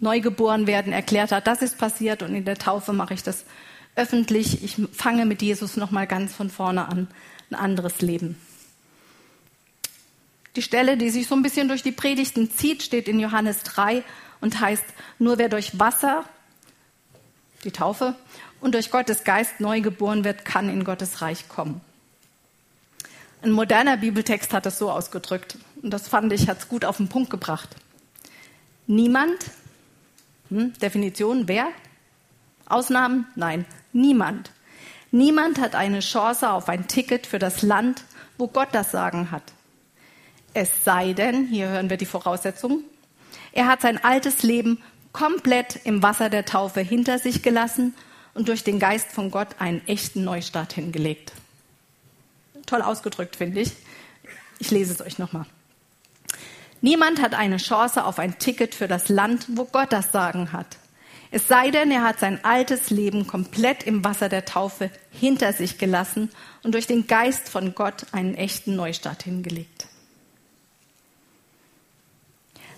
Neugeboren 0.00 0.66
werden, 0.66 0.92
erklärt 0.92 1.30
hat. 1.30 1.46
Das 1.46 1.62
ist 1.62 1.78
passiert 1.78 2.22
und 2.24 2.34
in 2.34 2.44
der 2.44 2.58
Taufe 2.58 2.92
mache 2.92 3.14
ich 3.14 3.22
das 3.22 3.44
öffentlich. 3.94 4.64
Ich 4.64 4.76
fange 4.92 5.26
mit 5.26 5.42
Jesus 5.42 5.76
nochmal 5.76 6.08
ganz 6.08 6.34
von 6.34 6.50
vorne 6.50 6.88
an, 6.88 7.06
ein 7.50 7.54
anderes 7.54 8.00
Leben. 8.00 8.36
Die 10.56 10.62
Stelle, 10.62 10.96
die 10.96 11.10
sich 11.10 11.28
so 11.28 11.34
ein 11.34 11.42
bisschen 11.42 11.68
durch 11.68 11.82
die 11.82 11.92
Predigten 11.92 12.50
zieht, 12.50 12.82
steht 12.82 13.08
in 13.08 13.20
Johannes 13.20 13.62
3 13.62 14.02
und 14.40 14.60
heißt, 14.60 14.84
nur 15.18 15.38
wer 15.38 15.48
durch 15.48 15.78
Wasser, 15.78 16.24
die 17.64 17.70
Taufe, 17.70 18.14
und 18.60 18.74
durch 18.74 18.90
Gottes 18.90 19.24
Geist 19.24 19.60
neu 19.60 19.80
geboren 19.80 20.24
wird, 20.24 20.44
kann 20.44 20.68
in 20.68 20.84
Gottes 20.84 21.20
Reich 21.20 21.48
kommen. 21.48 21.80
Ein 23.42 23.50
moderner 23.50 23.96
Bibeltext 23.96 24.52
hat 24.52 24.66
es 24.66 24.78
so 24.78 24.90
ausgedrückt. 24.90 25.58
Und 25.82 25.90
das 25.90 26.06
fand 26.06 26.32
ich, 26.32 26.48
hat 26.48 26.58
es 26.58 26.68
gut 26.68 26.84
auf 26.84 26.98
den 26.98 27.08
Punkt 27.08 27.28
gebracht. 27.28 27.70
Niemand, 28.86 29.50
hm, 30.48 30.72
Definition, 30.74 31.48
wer? 31.48 31.66
Ausnahmen? 32.66 33.26
Nein, 33.34 33.64
niemand. 33.92 34.52
Niemand 35.10 35.60
hat 35.60 35.74
eine 35.74 36.00
Chance 36.00 36.50
auf 36.50 36.68
ein 36.68 36.86
Ticket 36.86 37.26
für 37.26 37.40
das 37.40 37.62
Land, 37.62 38.04
wo 38.38 38.46
Gott 38.46 38.68
das 38.72 38.92
Sagen 38.92 39.32
hat. 39.32 39.42
Es 40.54 40.84
sei 40.84 41.12
denn, 41.12 41.46
hier 41.48 41.68
hören 41.68 41.90
wir 41.90 41.96
die 41.96 42.06
Voraussetzungen, 42.06 42.84
er 43.52 43.66
hat 43.66 43.82
sein 43.82 44.02
altes 44.02 44.42
Leben 44.42 44.82
komplett 45.12 45.80
im 45.84 46.02
Wasser 46.02 46.30
der 46.30 46.44
Taufe 46.44 46.80
hinter 46.80 47.18
sich 47.18 47.42
gelassen 47.42 47.94
und 48.34 48.48
durch 48.48 48.64
den 48.64 48.78
Geist 48.78 49.12
von 49.12 49.30
Gott 49.30 49.48
einen 49.58 49.86
echten 49.86 50.24
Neustart 50.24 50.72
hingelegt 50.72 51.32
toll 52.72 52.82
ausgedrückt, 52.82 53.36
finde 53.36 53.60
ich. 53.60 53.72
Ich 54.58 54.70
lese 54.70 54.94
es 54.94 55.02
euch 55.02 55.18
nochmal. 55.18 55.44
Niemand 56.80 57.20
hat 57.20 57.34
eine 57.34 57.58
Chance 57.58 58.04
auf 58.04 58.18
ein 58.18 58.38
Ticket 58.38 58.74
für 58.74 58.88
das 58.88 59.08
Land, 59.10 59.46
wo 59.50 59.64
Gott 59.66 59.92
das 59.92 60.10
Sagen 60.10 60.52
hat. 60.52 60.78
Es 61.30 61.48
sei 61.48 61.70
denn, 61.70 61.90
er 61.90 62.02
hat 62.02 62.18
sein 62.18 62.42
altes 62.44 62.90
Leben 62.90 63.26
komplett 63.26 63.84
im 63.84 64.04
Wasser 64.04 64.28
der 64.28 64.44
Taufe 64.44 64.90
hinter 65.10 65.52
sich 65.52 65.78
gelassen 65.78 66.30
und 66.62 66.74
durch 66.74 66.86
den 66.86 67.06
Geist 67.06 67.48
von 67.48 67.74
Gott 67.74 68.06
einen 68.12 68.34
echten 68.34 68.74
Neustart 68.74 69.22
hingelegt. 69.22 69.71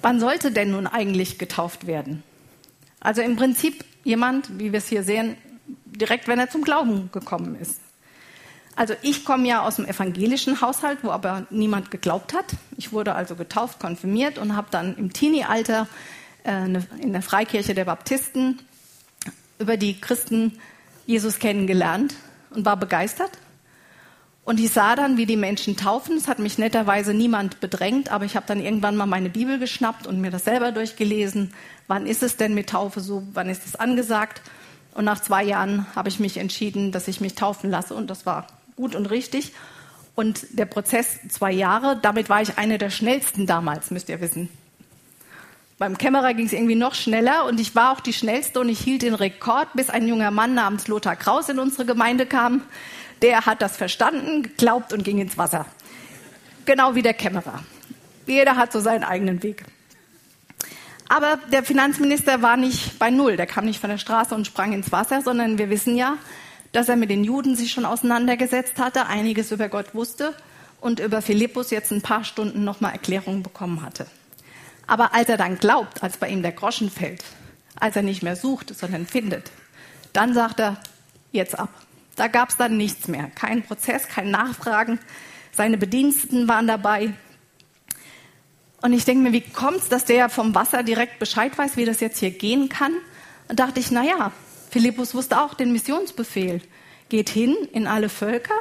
Wann 0.04 0.20
sollte 0.20 0.52
denn 0.52 0.70
nun 0.70 0.86
eigentlich 0.86 1.38
getauft 1.38 1.86
werden? 1.86 2.22
Also 3.00 3.22
im 3.22 3.36
Prinzip 3.36 3.86
jemand, 4.04 4.58
wie 4.58 4.70
wir 4.70 4.76
es 4.76 4.86
hier 4.86 5.02
sehen, 5.02 5.38
direkt, 5.86 6.28
wenn 6.28 6.38
er 6.38 6.50
zum 6.50 6.62
Glauben 6.62 7.08
gekommen 7.10 7.56
ist. 7.58 7.80
Also 8.76 8.92
ich 9.00 9.24
komme 9.24 9.48
ja 9.48 9.62
aus 9.62 9.76
dem 9.76 9.86
evangelischen 9.86 10.60
Haushalt, 10.60 10.98
wo 11.00 11.10
aber 11.10 11.46
niemand 11.48 11.90
geglaubt 11.90 12.34
hat. 12.34 12.44
Ich 12.76 12.92
wurde 12.92 13.14
also 13.14 13.34
getauft, 13.34 13.80
konfirmiert 13.80 14.36
und 14.36 14.54
habe 14.54 14.66
dann 14.70 14.94
im 14.98 15.14
Teenie-Alter 15.14 15.88
äh, 16.44 16.66
in 17.00 17.12
der 17.14 17.22
Freikirche 17.22 17.72
der 17.72 17.86
Baptisten 17.86 18.60
über 19.58 19.78
die 19.78 19.98
Christen 19.98 20.58
Jesus 21.06 21.38
kennengelernt 21.38 22.14
und 22.50 22.66
war 22.66 22.76
begeistert. 22.76 23.30
Und 24.44 24.60
ich 24.60 24.72
sah 24.72 24.94
dann, 24.94 25.16
wie 25.16 25.24
die 25.24 25.38
Menschen 25.38 25.76
taufen. 25.76 26.16
Es 26.16 26.28
hat 26.28 26.38
mich 26.38 26.58
netterweise 26.58 27.14
niemand 27.14 27.60
bedrängt, 27.60 28.10
aber 28.10 28.26
ich 28.26 28.36
habe 28.36 28.46
dann 28.46 28.60
irgendwann 28.60 28.94
mal 28.94 29.06
meine 29.06 29.30
Bibel 29.30 29.58
geschnappt 29.58 30.06
und 30.06 30.20
mir 30.20 30.30
das 30.30 30.44
selber 30.44 30.70
durchgelesen. 30.70 31.54
Wann 31.86 32.06
ist 32.06 32.22
es 32.22 32.36
denn 32.36 32.54
mit 32.54 32.68
Taufe 32.68 33.00
so? 33.00 33.22
Wann 33.32 33.48
ist 33.48 33.64
es 33.66 33.74
angesagt? 33.74 34.42
Und 34.92 35.06
nach 35.06 35.20
zwei 35.20 35.42
Jahren 35.42 35.86
habe 35.96 36.10
ich 36.10 36.20
mich 36.20 36.36
entschieden, 36.36 36.92
dass 36.92 37.08
ich 37.08 37.20
mich 37.20 37.34
taufen 37.34 37.70
lasse 37.70 37.94
und 37.94 38.08
das 38.08 38.26
war 38.26 38.46
gut 38.76 38.94
und 38.94 39.06
richtig. 39.06 39.52
Und 40.14 40.46
der 40.50 40.66
Prozess 40.66 41.18
zwei 41.28 41.50
Jahre, 41.50 41.98
damit 42.00 42.28
war 42.28 42.42
ich 42.42 42.58
eine 42.58 42.78
der 42.78 42.90
schnellsten 42.90 43.46
damals, 43.46 43.90
müsst 43.90 44.08
ihr 44.08 44.20
wissen. 44.20 44.48
Beim 45.78 45.98
Kämmerer 45.98 46.34
ging 46.34 46.46
es 46.46 46.52
irgendwie 46.52 46.76
noch 46.76 46.94
schneller 46.94 47.46
und 47.46 47.58
ich 47.58 47.74
war 47.74 47.92
auch 47.92 48.00
die 48.00 48.12
schnellste 48.12 48.60
und 48.60 48.68
ich 48.68 48.78
hielt 48.78 49.02
den 49.02 49.14
Rekord, 49.14 49.72
bis 49.74 49.90
ein 49.90 50.06
junger 50.06 50.30
Mann 50.30 50.54
namens 50.54 50.86
Lothar 50.86 51.16
Kraus 51.16 51.48
in 51.48 51.58
unsere 51.58 51.84
Gemeinde 51.84 52.26
kam. 52.26 52.62
Der 53.24 53.46
hat 53.46 53.62
das 53.62 53.78
verstanden, 53.78 54.42
geglaubt 54.42 54.92
und 54.92 55.02
ging 55.02 55.18
ins 55.18 55.38
Wasser. 55.38 55.64
Genau 56.66 56.94
wie 56.94 57.00
der 57.00 57.14
Kämmerer. 57.14 57.64
Jeder 58.26 58.56
hat 58.56 58.70
so 58.70 58.80
seinen 58.80 59.02
eigenen 59.02 59.42
Weg. 59.42 59.64
Aber 61.08 61.38
der 61.50 61.62
Finanzminister 61.62 62.42
war 62.42 62.58
nicht 62.58 62.98
bei 62.98 63.08
Null. 63.08 63.38
Der 63.38 63.46
kam 63.46 63.64
nicht 63.64 63.80
von 63.80 63.88
der 63.88 63.96
Straße 63.96 64.34
und 64.34 64.46
sprang 64.46 64.74
ins 64.74 64.92
Wasser, 64.92 65.22
sondern 65.22 65.56
wir 65.56 65.70
wissen 65.70 65.96
ja, 65.96 66.18
dass 66.72 66.90
er 66.90 66.96
mit 66.96 67.08
den 67.08 67.24
Juden 67.24 67.56
sich 67.56 67.72
schon 67.72 67.86
auseinandergesetzt 67.86 68.78
hatte, 68.78 69.06
einiges 69.06 69.52
über 69.52 69.70
Gott 69.70 69.94
wusste 69.94 70.34
und 70.82 71.00
über 71.00 71.22
Philippus 71.22 71.70
jetzt 71.70 71.92
ein 71.92 72.02
paar 72.02 72.24
Stunden 72.24 72.62
nochmal 72.62 72.92
Erklärungen 72.92 73.42
bekommen 73.42 73.80
hatte. 73.80 74.06
Aber 74.86 75.14
als 75.14 75.30
er 75.30 75.38
dann 75.38 75.58
glaubt, 75.58 76.02
als 76.02 76.18
bei 76.18 76.28
ihm 76.28 76.42
der 76.42 76.52
Groschen 76.52 76.90
fällt, 76.90 77.24
als 77.80 77.96
er 77.96 78.02
nicht 78.02 78.22
mehr 78.22 78.36
sucht, 78.36 78.76
sondern 78.76 79.06
findet, 79.06 79.50
dann 80.12 80.34
sagt 80.34 80.60
er, 80.60 80.76
jetzt 81.32 81.58
ab. 81.58 81.70
Da 82.16 82.28
gab 82.28 82.50
es 82.50 82.56
dann 82.56 82.76
nichts 82.76 83.08
mehr. 83.08 83.30
Kein 83.34 83.62
Prozess, 83.62 84.08
kein 84.08 84.30
Nachfragen. 84.30 84.98
Seine 85.52 85.78
Bediensteten 85.78 86.48
waren 86.48 86.66
dabei. 86.66 87.14
Und 88.82 88.92
ich 88.92 89.04
denke 89.04 89.22
mir, 89.22 89.32
wie 89.32 89.40
kommt 89.40 89.78
es, 89.78 89.88
dass 89.88 90.04
der 90.04 90.28
vom 90.28 90.54
Wasser 90.54 90.82
direkt 90.82 91.18
Bescheid 91.18 91.56
weiß, 91.56 91.76
wie 91.76 91.84
das 91.84 92.00
jetzt 92.00 92.18
hier 92.18 92.30
gehen 92.30 92.68
kann? 92.68 92.92
Und 93.48 93.58
dachte 93.58 93.80
ich, 93.80 93.90
na 93.90 94.04
ja, 94.04 94.32
Philippus 94.70 95.14
wusste 95.14 95.40
auch 95.40 95.54
den 95.54 95.72
Missionsbefehl. 95.72 96.60
Geht 97.08 97.28
hin 97.28 97.56
in 97.72 97.86
alle 97.86 98.08
Völker, 98.08 98.54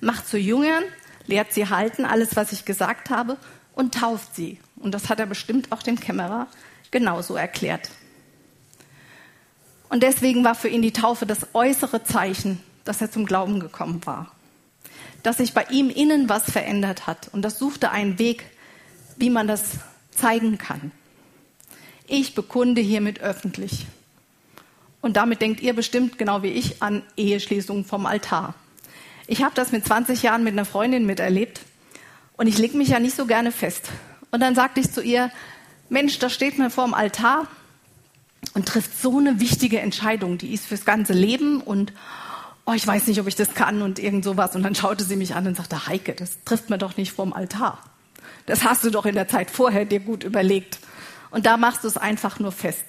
macht 0.00 0.26
zu 0.26 0.38
Jüngern, 0.38 0.84
lehrt 1.26 1.52
sie 1.52 1.68
halten, 1.68 2.04
alles, 2.04 2.36
was 2.36 2.52
ich 2.52 2.64
gesagt 2.64 3.10
habe, 3.10 3.36
und 3.74 3.94
tauft 3.94 4.34
sie. 4.34 4.58
Und 4.76 4.94
das 4.94 5.08
hat 5.08 5.20
er 5.20 5.26
bestimmt 5.26 5.72
auch 5.72 5.82
dem 5.82 5.98
Kämmerer 5.98 6.48
genauso 6.90 7.36
erklärt. 7.36 7.90
Und 9.90 10.02
deswegen 10.02 10.44
war 10.44 10.54
für 10.54 10.68
ihn 10.68 10.82
die 10.82 10.92
Taufe 10.92 11.26
das 11.26 11.48
äußere 11.52 12.02
Zeichen, 12.04 12.60
dass 12.84 13.00
er 13.00 13.10
zum 13.10 13.26
Glauben 13.26 13.60
gekommen 13.60 14.00
war. 14.06 14.32
Dass 15.22 15.36
sich 15.36 15.52
bei 15.52 15.64
ihm 15.64 15.90
innen 15.90 16.28
was 16.28 16.50
verändert 16.50 17.06
hat. 17.06 17.28
Und 17.32 17.42
das 17.42 17.58
suchte 17.58 17.90
einen 17.90 18.18
Weg, 18.18 18.44
wie 19.16 19.30
man 19.30 19.46
das 19.46 19.72
zeigen 20.10 20.56
kann. 20.56 20.92
Ich 22.06 22.34
bekunde 22.34 22.80
hiermit 22.80 23.20
öffentlich. 23.20 23.86
Und 25.00 25.16
damit 25.16 25.40
denkt 25.42 25.60
ihr 25.60 25.74
bestimmt 25.74 26.18
genau 26.18 26.42
wie 26.42 26.48
ich 26.48 26.82
an 26.82 27.02
Eheschließungen 27.16 27.84
vom 27.84 28.06
Altar. 28.06 28.54
Ich 29.26 29.42
habe 29.42 29.54
das 29.54 29.72
mit 29.72 29.86
20 29.86 30.22
Jahren 30.22 30.44
mit 30.44 30.52
einer 30.52 30.64
Freundin 30.64 31.06
miterlebt 31.06 31.60
und 32.36 32.46
ich 32.46 32.58
lege 32.58 32.76
mich 32.76 32.88
ja 32.88 33.00
nicht 33.00 33.16
so 33.16 33.26
gerne 33.26 33.52
fest. 33.52 33.90
Und 34.30 34.40
dann 34.40 34.54
sagte 34.54 34.80
ich 34.80 34.92
zu 34.92 35.02
ihr, 35.02 35.30
Mensch, 35.88 36.18
da 36.18 36.28
steht 36.28 36.58
mir 36.58 36.70
vor 36.70 36.84
dem 36.84 36.94
Altar 36.94 37.46
und 38.54 38.66
trifft 38.66 39.00
so 39.00 39.18
eine 39.18 39.40
wichtige 39.40 39.80
Entscheidung, 39.80 40.38
die 40.38 40.52
ist 40.52 40.66
fürs 40.66 40.84
ganze 40.84 41.12
Leben 41.12 41.60
und 41.60 41.92
oh, 42.66 42.72
ich 42.72 42.86
weiß 42.86 43.06
nicht, 43.06 43.20
ob 43.20 43.26
ich 43.26 43.36
das 43.36 43.54
kann 43.54 43.82
und 43.82 43.98
irgend 43.98 44.24
sowas. 44.24 44.54
Und 44.54 44.62
dann 44.62 44.74
schaute 44.74 45.04
sie 45.04 45.16
mich 45.16 45.34
an 45.34 45.46
und 45.46 45.56
sagte, 45.56 45.86
Heike, 45.86 46.14
das 46.14 46.42
trifft 46.44 46.70
mir 46.70 46.78
doch 46.78 46.96
nicht 46.96 47.12
vor 47.12 47.24
dem 47.24 47.32
Altar. 47.32 47.82
das 48.46 48.64
hast 48.64 48.84
du 48.84 48.90
doch 48.90 49.06
in 49.06 49.14
der 49.14 49.28
Zeit 49.28 49.50
vorher 49.50 49.84
dir 49.84 50.00
gut 50.00 50.24
überlegt. 50.24 50.78
Und 51.30 51.46
da 51.46 51.56
machst 51.56 51.84
du 51.84 51.88
es 51.88 51.96
einfach 51.96 52.38
nur 52.38 52.52
fest. 52.52 52.84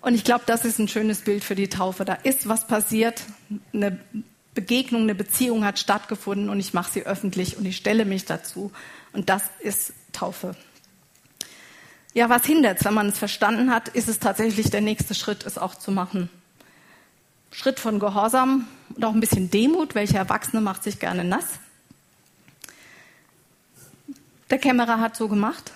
Und 0.00 0.14
ich 0.14 0.24
glaube, 0.24 0.44
das 0.46 0.64
ist 0.64 0.78
ein 0.78 0.88
schönes 0.88 1.22
Bild 1.22 1.44
für 1.44 1.54
die 1.54 1.68
Taufe. 1.68 2.04
Da 2.04 2.14
ist 2.14 2.48
was 2.48 2.66
passiert, 2.66 3.22
eine 3.74 3.98
Begegnung, 4.54 5.02
eine 5.02 5.14
Beziehung 5.14 5.64
hat 5.64 5.78
stattgefunden 5.78 6.48
und 6.48 6.58
ich 6.58 6.72
mache 6.72 6.90
sie 6.90 7.06
öffentlich 7.06 7.58
und 7.58 7.66
ich 7.66 7.76
stelle 7.76 8.04
mich 8.04 8.24
dazu. 8.24 8.72
Und 9.12 9.28
das 9.28 9.42
ist 9.60 9.92
Taufe. 10.12 10.56
Ja, 12.12 12.28
was 12.28 12.44
hindert 12.44 12.78
es, 12.78 12.84
wenn 12.84 12.94
man 12.94 13.08
es 13.08 13.18
verstanden 13.18 13.72
hat, 13.72 13.88
ist 13.88 14.08
es 14.08 14.18
tatsächlich 14.18 14.70
der 14.70 14.80
nächste 14.80 15.14
Schritt, 15.14 15.46
es 15.46 15.58
auch 15.58 15.76
zu 15.76 15.92
machen. 15.92 16.28
Schritt 17.52 17.78
von 17.78 18.00
Gehorsam 18.00 18.66
und 18.94 19.04
auch 19.04 19.12
ein 19.12 19.20
bisschen 19.20 19.50
Demut. 19.50 19.94
Welcher 19.94 20.18
Erwachsene 20.18 20.60
macht 20.60 20.82
sich 20.82 20.98
gerne 20.98 21.24
nass? 21.24 21.46
Der 24.50 24.58
Kämmerer 24.58 24.98
hat 24.98 25.16
so 25.16 25.28
gemacht. 25.28 25.72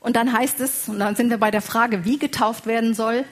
Und 0.00 0.16
dann 0.16 0.32
heißt 0.32 0.60
es, 0.60 0.88
und 0.88 0.98
dann 0.98 1.16
sind 1.16 1.30
wir 1.30 1.38
bei 1.38 1.50
der 1.50 1.62
Frage, 1.62 2.04
wie 2.04 2.18
getauft 2.18 2.66
werden 2.66 2.94
soll, 2.94 3.24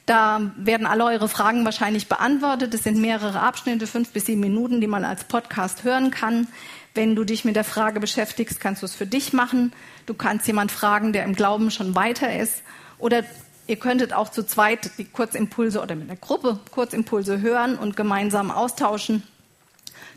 Da 0.05 0.51
werden 0.57 0.85
alle 0.85 1.05
eure 1.05 1.29
Fragen 1.29 1.63
wahrscheinlich 1.63 2.09
beantwortet. 2.09 2.73
Es 2.73 2.83
sind 2.83 2.99
mehrere 2.99 3.39
Abschnitte, 3.39 3.87
fünf 3.87 4.11
bis 4.11 4.25
sieben 4.25 4.41
Minuten, 4.41 4.81
die 4.81 4.87
man 4.87 5.05
als 5.05 5.23
Podcast 5.23 5.83
hören 5.83 6.11
kann. 6.11 6.47
Wenn 6.93 7.15
du 7.15 7.23
dich 7.23 7.45
mit 7.45 7.55
der 7.55 7.63
Frage 7.63 7.99
beschäftigst, 7.99 8.59
kannst 8.59 8.81
du 8.81 8.85
es 8.85 8.95
für 8.95 9.07
dich 9.07 9.33
machen. 9.33 9.71
Du 10.05 10.13
kannst 10.13 10.45
jemand 10.45 10.71
fragen, 10.71 11.13
der 11.13 11.23
im 11.23 11.35
Glauben 11.35 11.71
schon 11.71 11.95
weiter 11.95 12.37
ist. 12.37 12.63
Oder 12.99 13.23
Ihr 13.65 13.77
könntet 13.77 14.11
auch 14.13 14.29
zu 14.29 14.45
zweit 14.45 14.91
die 14.97 15.05
Kurzimpulse 15.05 15.81
oder 15.81 15.95
mit 15.95 16.09
einer 16.09 16.19
Gruppe 16.19 16.59
Kurzimpulse 16.71 17.39
hören 17.41 17.77
und 17.77 17.95
gemeinsam 17.95 18.51
austauschen. 18.51 19.23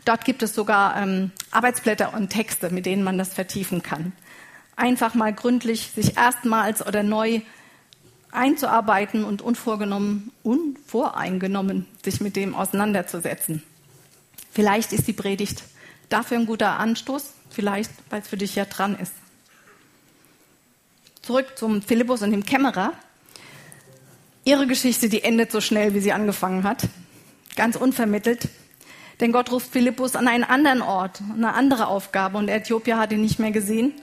Dort 0.03 0.25
gibt 0.25 0.43
es 0.43 0.53
sogar 0.53 0.97
ähm, 0.97 1.31
Arbeitsblätter 1.51 2.13
und 2.13 2.29
Texte, 2.29 2.69
mit 2.71 2.85
denen 2.85 3.03
man 3.03 3.17
das 3.17 3.33
vertiefen 3.33 3.83
kann. 3.83 4.11
Einfach 4.75 5.13
mal 5.15 5.33
gründlich 5.33 5.91
sich 5.95 6.17
erstmals 6.17 6.85
oder 6.85 7.03
neu 7.03 7.41
einzuarbeiten 8.31 9.23
und 9.23 9.41
unvorgenommen, 9.41 10.31
unvoreingenommen 10.43 11.85
sich 12.03 12.21
mit 12.21 12.35
dem 12.35 12.55
auseinanderzusetzen. 12.55 13.63
Vielleicht 14.51 14.93
ist 14.93 15.07
die 15.07 15.13
Predigt 15.13 15.63
dafür 16.09 16.37
ein 16.37 16.45
guter 16.45 16.79
Anstoß, 16.79 17.33
vielleicht 17.49 17.91
weil 18.09 18.21
es 18.21 18.27
für 18.27 18.37
dich 18.37 18.55
ja 18.55 18.65
dran 18.65 18.97
ist. 18.99 19.13
Zurück 21.21 21.57
zum 21.57 21.81
Philippus 21.81 22.21
und 22.21 22.31
dem 22.31 22.45
Kämmerer. 22.45 22.93
Ihre 24.45 24.65
Geschichte, 24.65 25.09
die 25.09 25.23
endet 25.23 25.51
so 25.51 25.59
schnell, 25.59 25.93
wie 25.93 25.99
sie 25.99 26.13
angefangen 26.13 26.63
hat. 26.63 26.87
Ganz 27.55 27.75
unvermittelt. 27.75 28.47
Denn 29.19 29.31
Gott 29.31 29.51
ruft 29.51 29.71
Philippus 29.71 30.15
an 30.15 30.27
einen 30.27 30.43
anderen 30.43 30.81
Ort, 30.81 31.21
eine 31.33 31.53
andere 31.53 31.87
Aufgabe 31.87 32.37
und 32.37 32.49
Äthiopier 32.49 32.97
hat 32.97 33.11
ihn 33.11 33.21
nicht 33.21 33.39
mehr 33.39 33.51
gesehen. 33.51 33.93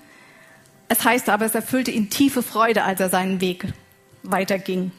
Es 0.89 1.05
heißt 1.05 1.29
aber, 1.29 1.47
es 1.47 1.55
erfüllte 1.55 1.93
ihn 1.93 2.11
tiefe 2.11 2.43
Freude, 2.43 2.85
als 2.85 3.01
er 3.01 3.09
seinen 3.09 3.41
Weg 3.41 3.73
weiterging. 4.25 4.91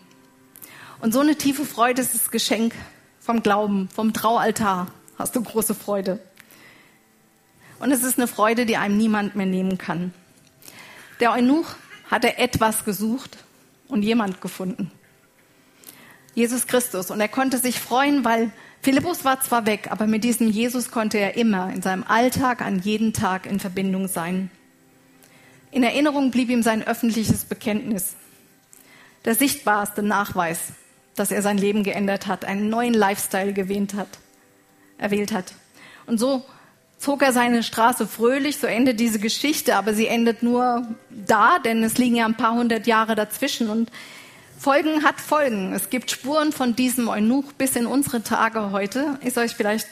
Und 1.02 1.14
so 1.14 1.20
eine 1.20 1.36
tiefe 1.36 1.66
Freude 1.66 2.02
ist 2.02 2.14
das 2.16 2.32
Geschenk 2.32 2.74
vom 3.20 3.44
Glauben, 3.44 3.90
vom 3.90 4.14
Traualtar. 4.14 4.88
Hast 5.18 5.36
du 5.36 5.44
große 5.44 5.76
Freude. 5.76 6.20
Und 7.80 7.92
es 7.92 8.04
ist 8.04 8.18
eine 8.18 8.28
Freude, 8.28 8.66
die 8.66 8.78
einem 8.78 8.98
niemand 8.98 9.36
mehr 9.36 9.46
nehmen 9.46 9.78
kann. 9.78 10.14
Der 11.20 11.32
Eunuch 11.32 11.76
hatte 12.10 12.38
etwas 12.38 12.86
gesucht 12.86 13.38
und 13.88 14.04
jemand 14.04 14.42
gefunden. 14.42 14.92
Jesus 16.34 16.68
Christus. 16.68 17.12
Und 17.12 17.22
er 17.22 17.28
konnte 17.28 17.58
sich 17.58 17.80
freuen, 17.80 18.26
weil 18.26 18.52
Philippus 18.82 19.26
war 19.26 19.42
zwar 19.42 19.66
weg, 19.66 19.88
aber 19.90 20.06
mit 20.06 20.24
diesem 20.24 20.50
Jesus 20.50 20.92
konnte 20.92 21.18
er 21.18 21.38
immer 21.38 21.74
in 21.74 21.82
seinem 21.82 22.04
Alltag, 22.04 22.62
an 22.62 22.80
jeden 22.80 23.14
Tag 23.14 23.46
in 23.46 23.60
Verbindung 23.60 24.08
sein. 24.08 24.52
In 25.72 25.82
Erinnerung 25.82 26.32
blieb 26.32 26.50
ihm 26.50 26.62
sein 26.62 26.86
öffentliches 26.86 27.46
Bekenntnis, 27.46 28.16
der 29.26 29.36
sichtbarste 29.36 30.04
Nachweis, 30.04 30.60
dass 31.16 31.32
er 31.32 31.42
sein 31.42 31.58
Leben 31.58 31.84
geändert 31.84 32.28
hat, 32.28 32.46
einen 32.46 32.70
neuen 32.70 32.94
Lifestyle 32.94 33.54
gewählt 33.54 33.94
hat, 33.94 34.08
erwählt 34.98 35.32
hat. 35.32 35.54
Und 36.06 36.20
so 36.20 36.46
zog 36.98 37.22
er 37.22 37.34
seine 37.34 37.64
Straße 37.64 38.08
fröhlich, 38.08 38.58
so 38.58 38.68
endet 38.68 39.00
diese 39.00 39.20
Geschichte, 39.20 39.76
aber 39.76 39.94
sie 39.94 40.08
endet 40.08 40.44
nur 40.44 40.88
da, 41.10 41.60
denn 41.60 41.84
es 41.84 41.98
liegen 41.98 42.16
ja 42.16 42.26
ein 42.26 42.38
paar 42.38 42.54
hundert 42.54 42.88
Jahre 42.88 43.16
dazwischen 43.16 43.70
und 43.70 43.92
Folgen 44.58 45.04
hat 45.04 45.20
Folgen. 45.20 45.74
Es 45.74 45.90
gibt 45.90 46.10
Spuren 46.12 46.54
von 46.54 46.76
diesem 46.76 47.10
Eunuch 47.10 47.54
bis 47.54 47.76
in 47.76 47.86
unsere 47.86 48.24
Tage 48.24 48.72
heute. 48.72 49.20
Ist 49.22 49.38
euch 49.38 49.54
vielleicht 49.54 49.90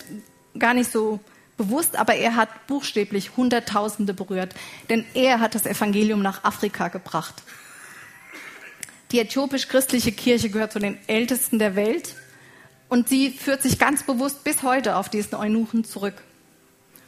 gar 0.57 0.73
nicht 0.73 0.89
so 0.91 1.19
bewusst, 1.57 1.97
aber 1.97 2.15
er 2.15 2.35
hat 2.35 2.67
buchstäblich 2.67 3.35
Hunderttausende 3.35 4.13
berührt, 4.13 4.55
denn 4.89 5.05
er 5.13 5.41
hat 5.41 5.53
das 5.53 5.65
Evangelium 5.65 6.21
nach 6.21 6.43
Afrika 6.43 6.87
gebracht. 6.87 7.43
Die 9.13 9.19
äthiopisch-christliche 9.19 10.11
Kirche 10.11 10.49
gehört 10.49 10.71
zu 10.71 10.79
den 10.79 10.97
ältesten 11.05 11.59
der 11.59 11.75
Welt 11.75 12.15
und 12.89 13.07
sie 13.07 13.29
führt 13.29 13.61
sich 13.61 13.77
ganz 13.77 14.01
bewusst 14.01 14.43
bis 14.43 14.63
heute 14.63 14.95
auf 14.95 15.07
diesen 15.07 15.35
Eunuchen 15.35 15.83
zurück. 15.83 16.15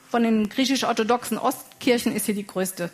Von 0.08 0.22
den 0.22 0.48
griechisch-orthodoxen 0.48 1.40
Ostkirchen 1.40 2.16
ist 2.16 2.28
sie 2.28 2.36
die 2.36 2.46
größte. 2.46 2.92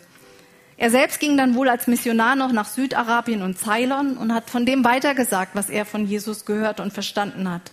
Er 0.78 0.90
selbst 0.90 1.20
ging 1.20 1.36
dann 1.36 1.54
wohl 1.56 1.68
als 1.68 1.88
Missionar 1.88 2.36
noch 2.36 2.52
nach 2.52 2.66
Südarabien 2.66 3.42
und 3.42 3.58
Ceylon 3.58 4.16
und 4.16 4.32
hat 4.32 4.48
von 4.48 4.64
dem 4.64 4.82
weitergesagt, 4.82 5.54
was 5.54 5.68
er 5.68 5.84
von 5.84 6.06
Jesus 6.06 6.46
gehört 6.46 6.80
und 6.80 6.94
verstanden 6.94 7.50
hat. 7.50 7.70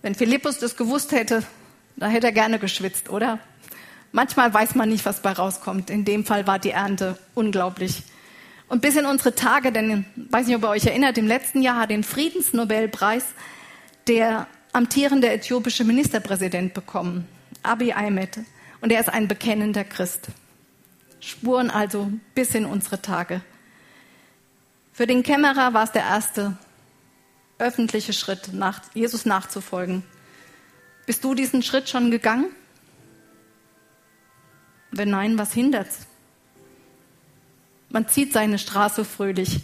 Wenn 0.00 0.14
Philippus 0.14 0.60
das 0.60 0.76
gewusst 0.76 1.10
hätte, 1.10 1.42
da 1.96 2.06
hätte 2.06 2.28
er 2.28 2.32
gerne 2.32 2.60
geschwitzt, 2.60 3.10
oder? 3.10 3.40
Manchmal 4.12 4.54
weiß 4.54 4.76
man 4.76 4.90
nicht, 4.90 5.04
was 5.04 5.22
bei 5.22 5.32
rauskommt. 5.32 5.90
In 5.90 6.04
dem 6.04 6.24
Fall 6.24 6.46
war 6.46 6.60
die 6.60 6.70
Ernte 6.70 7.18
unglaublich. 7.34 8.04
Und 8.68 8.82
bis 8.82 8.96
in 8.96 9.06
unsere 9.06 9.34
Tage, 9.34 9.72
denn 9.72 10.04
ich 10.16 10.32
weiß 10.32 10.46
nicht, 10.46 10.56
ob 10.56 10.62
ihr 10.62 10.68
euch 10.68 10.86
erinnert, 10.86 11.16
im 11.16 11.26
letzten 11.26 11.62
Jahr 11.62 11.80
hat 11.80 11.90
den 11.90 12.04
Friedensnobelpreis 12.04 13.24
der 14.06 14.46
amtierende 14.72 15.30
äthiopische 15.30 15.84
Ministerpräsident 15.84 16.74
bekommen, 16.74 17.26
Abiy 17.62 17.92
Ahmed. 17.92 18.40
Und 18.80 18.92
er 18.92 19.00
ist 19.00 19.08
ein 19.08 19.26
bekennender 19.26 19.84
Christ. 19.84 20.28
Spuren 21.20 21.70
also 21.70 22.12
bis 22.34 22.54
in 22.54 22.64
unsere 22.64 23.02
Tage. 23.02 23.40
Für 24.92 25.06
den 25.06 25.22
Kämmerer 25.22 25.74
war 25.74 25.84
es 25.84 25.92
der 25.92 26.02
erste 26.02 26.56
öffentliche 27.58 28.12
Schritt, 28.12 28.52
nach 28.52 28.82
Jesus 28.94 29.24
nachzufolgen. 29.24 30.04
Bist 31.06 31.24
du 31.24 31.34
diesen 31.34 31.62
Schritt 31.62 31.88
schon 31.88 32.10
gegangen? 32.10 32.46
Wenn 34.90 35.10
nein, 35.10 35.38
was 35.38 35.52
hindert's? 35.52 36.06
Man 37.90 38.08
zieht 38.08 38.32
seine 38.32 38.58
Straße 38.58 39.04
fröhlich. 39.04 39.60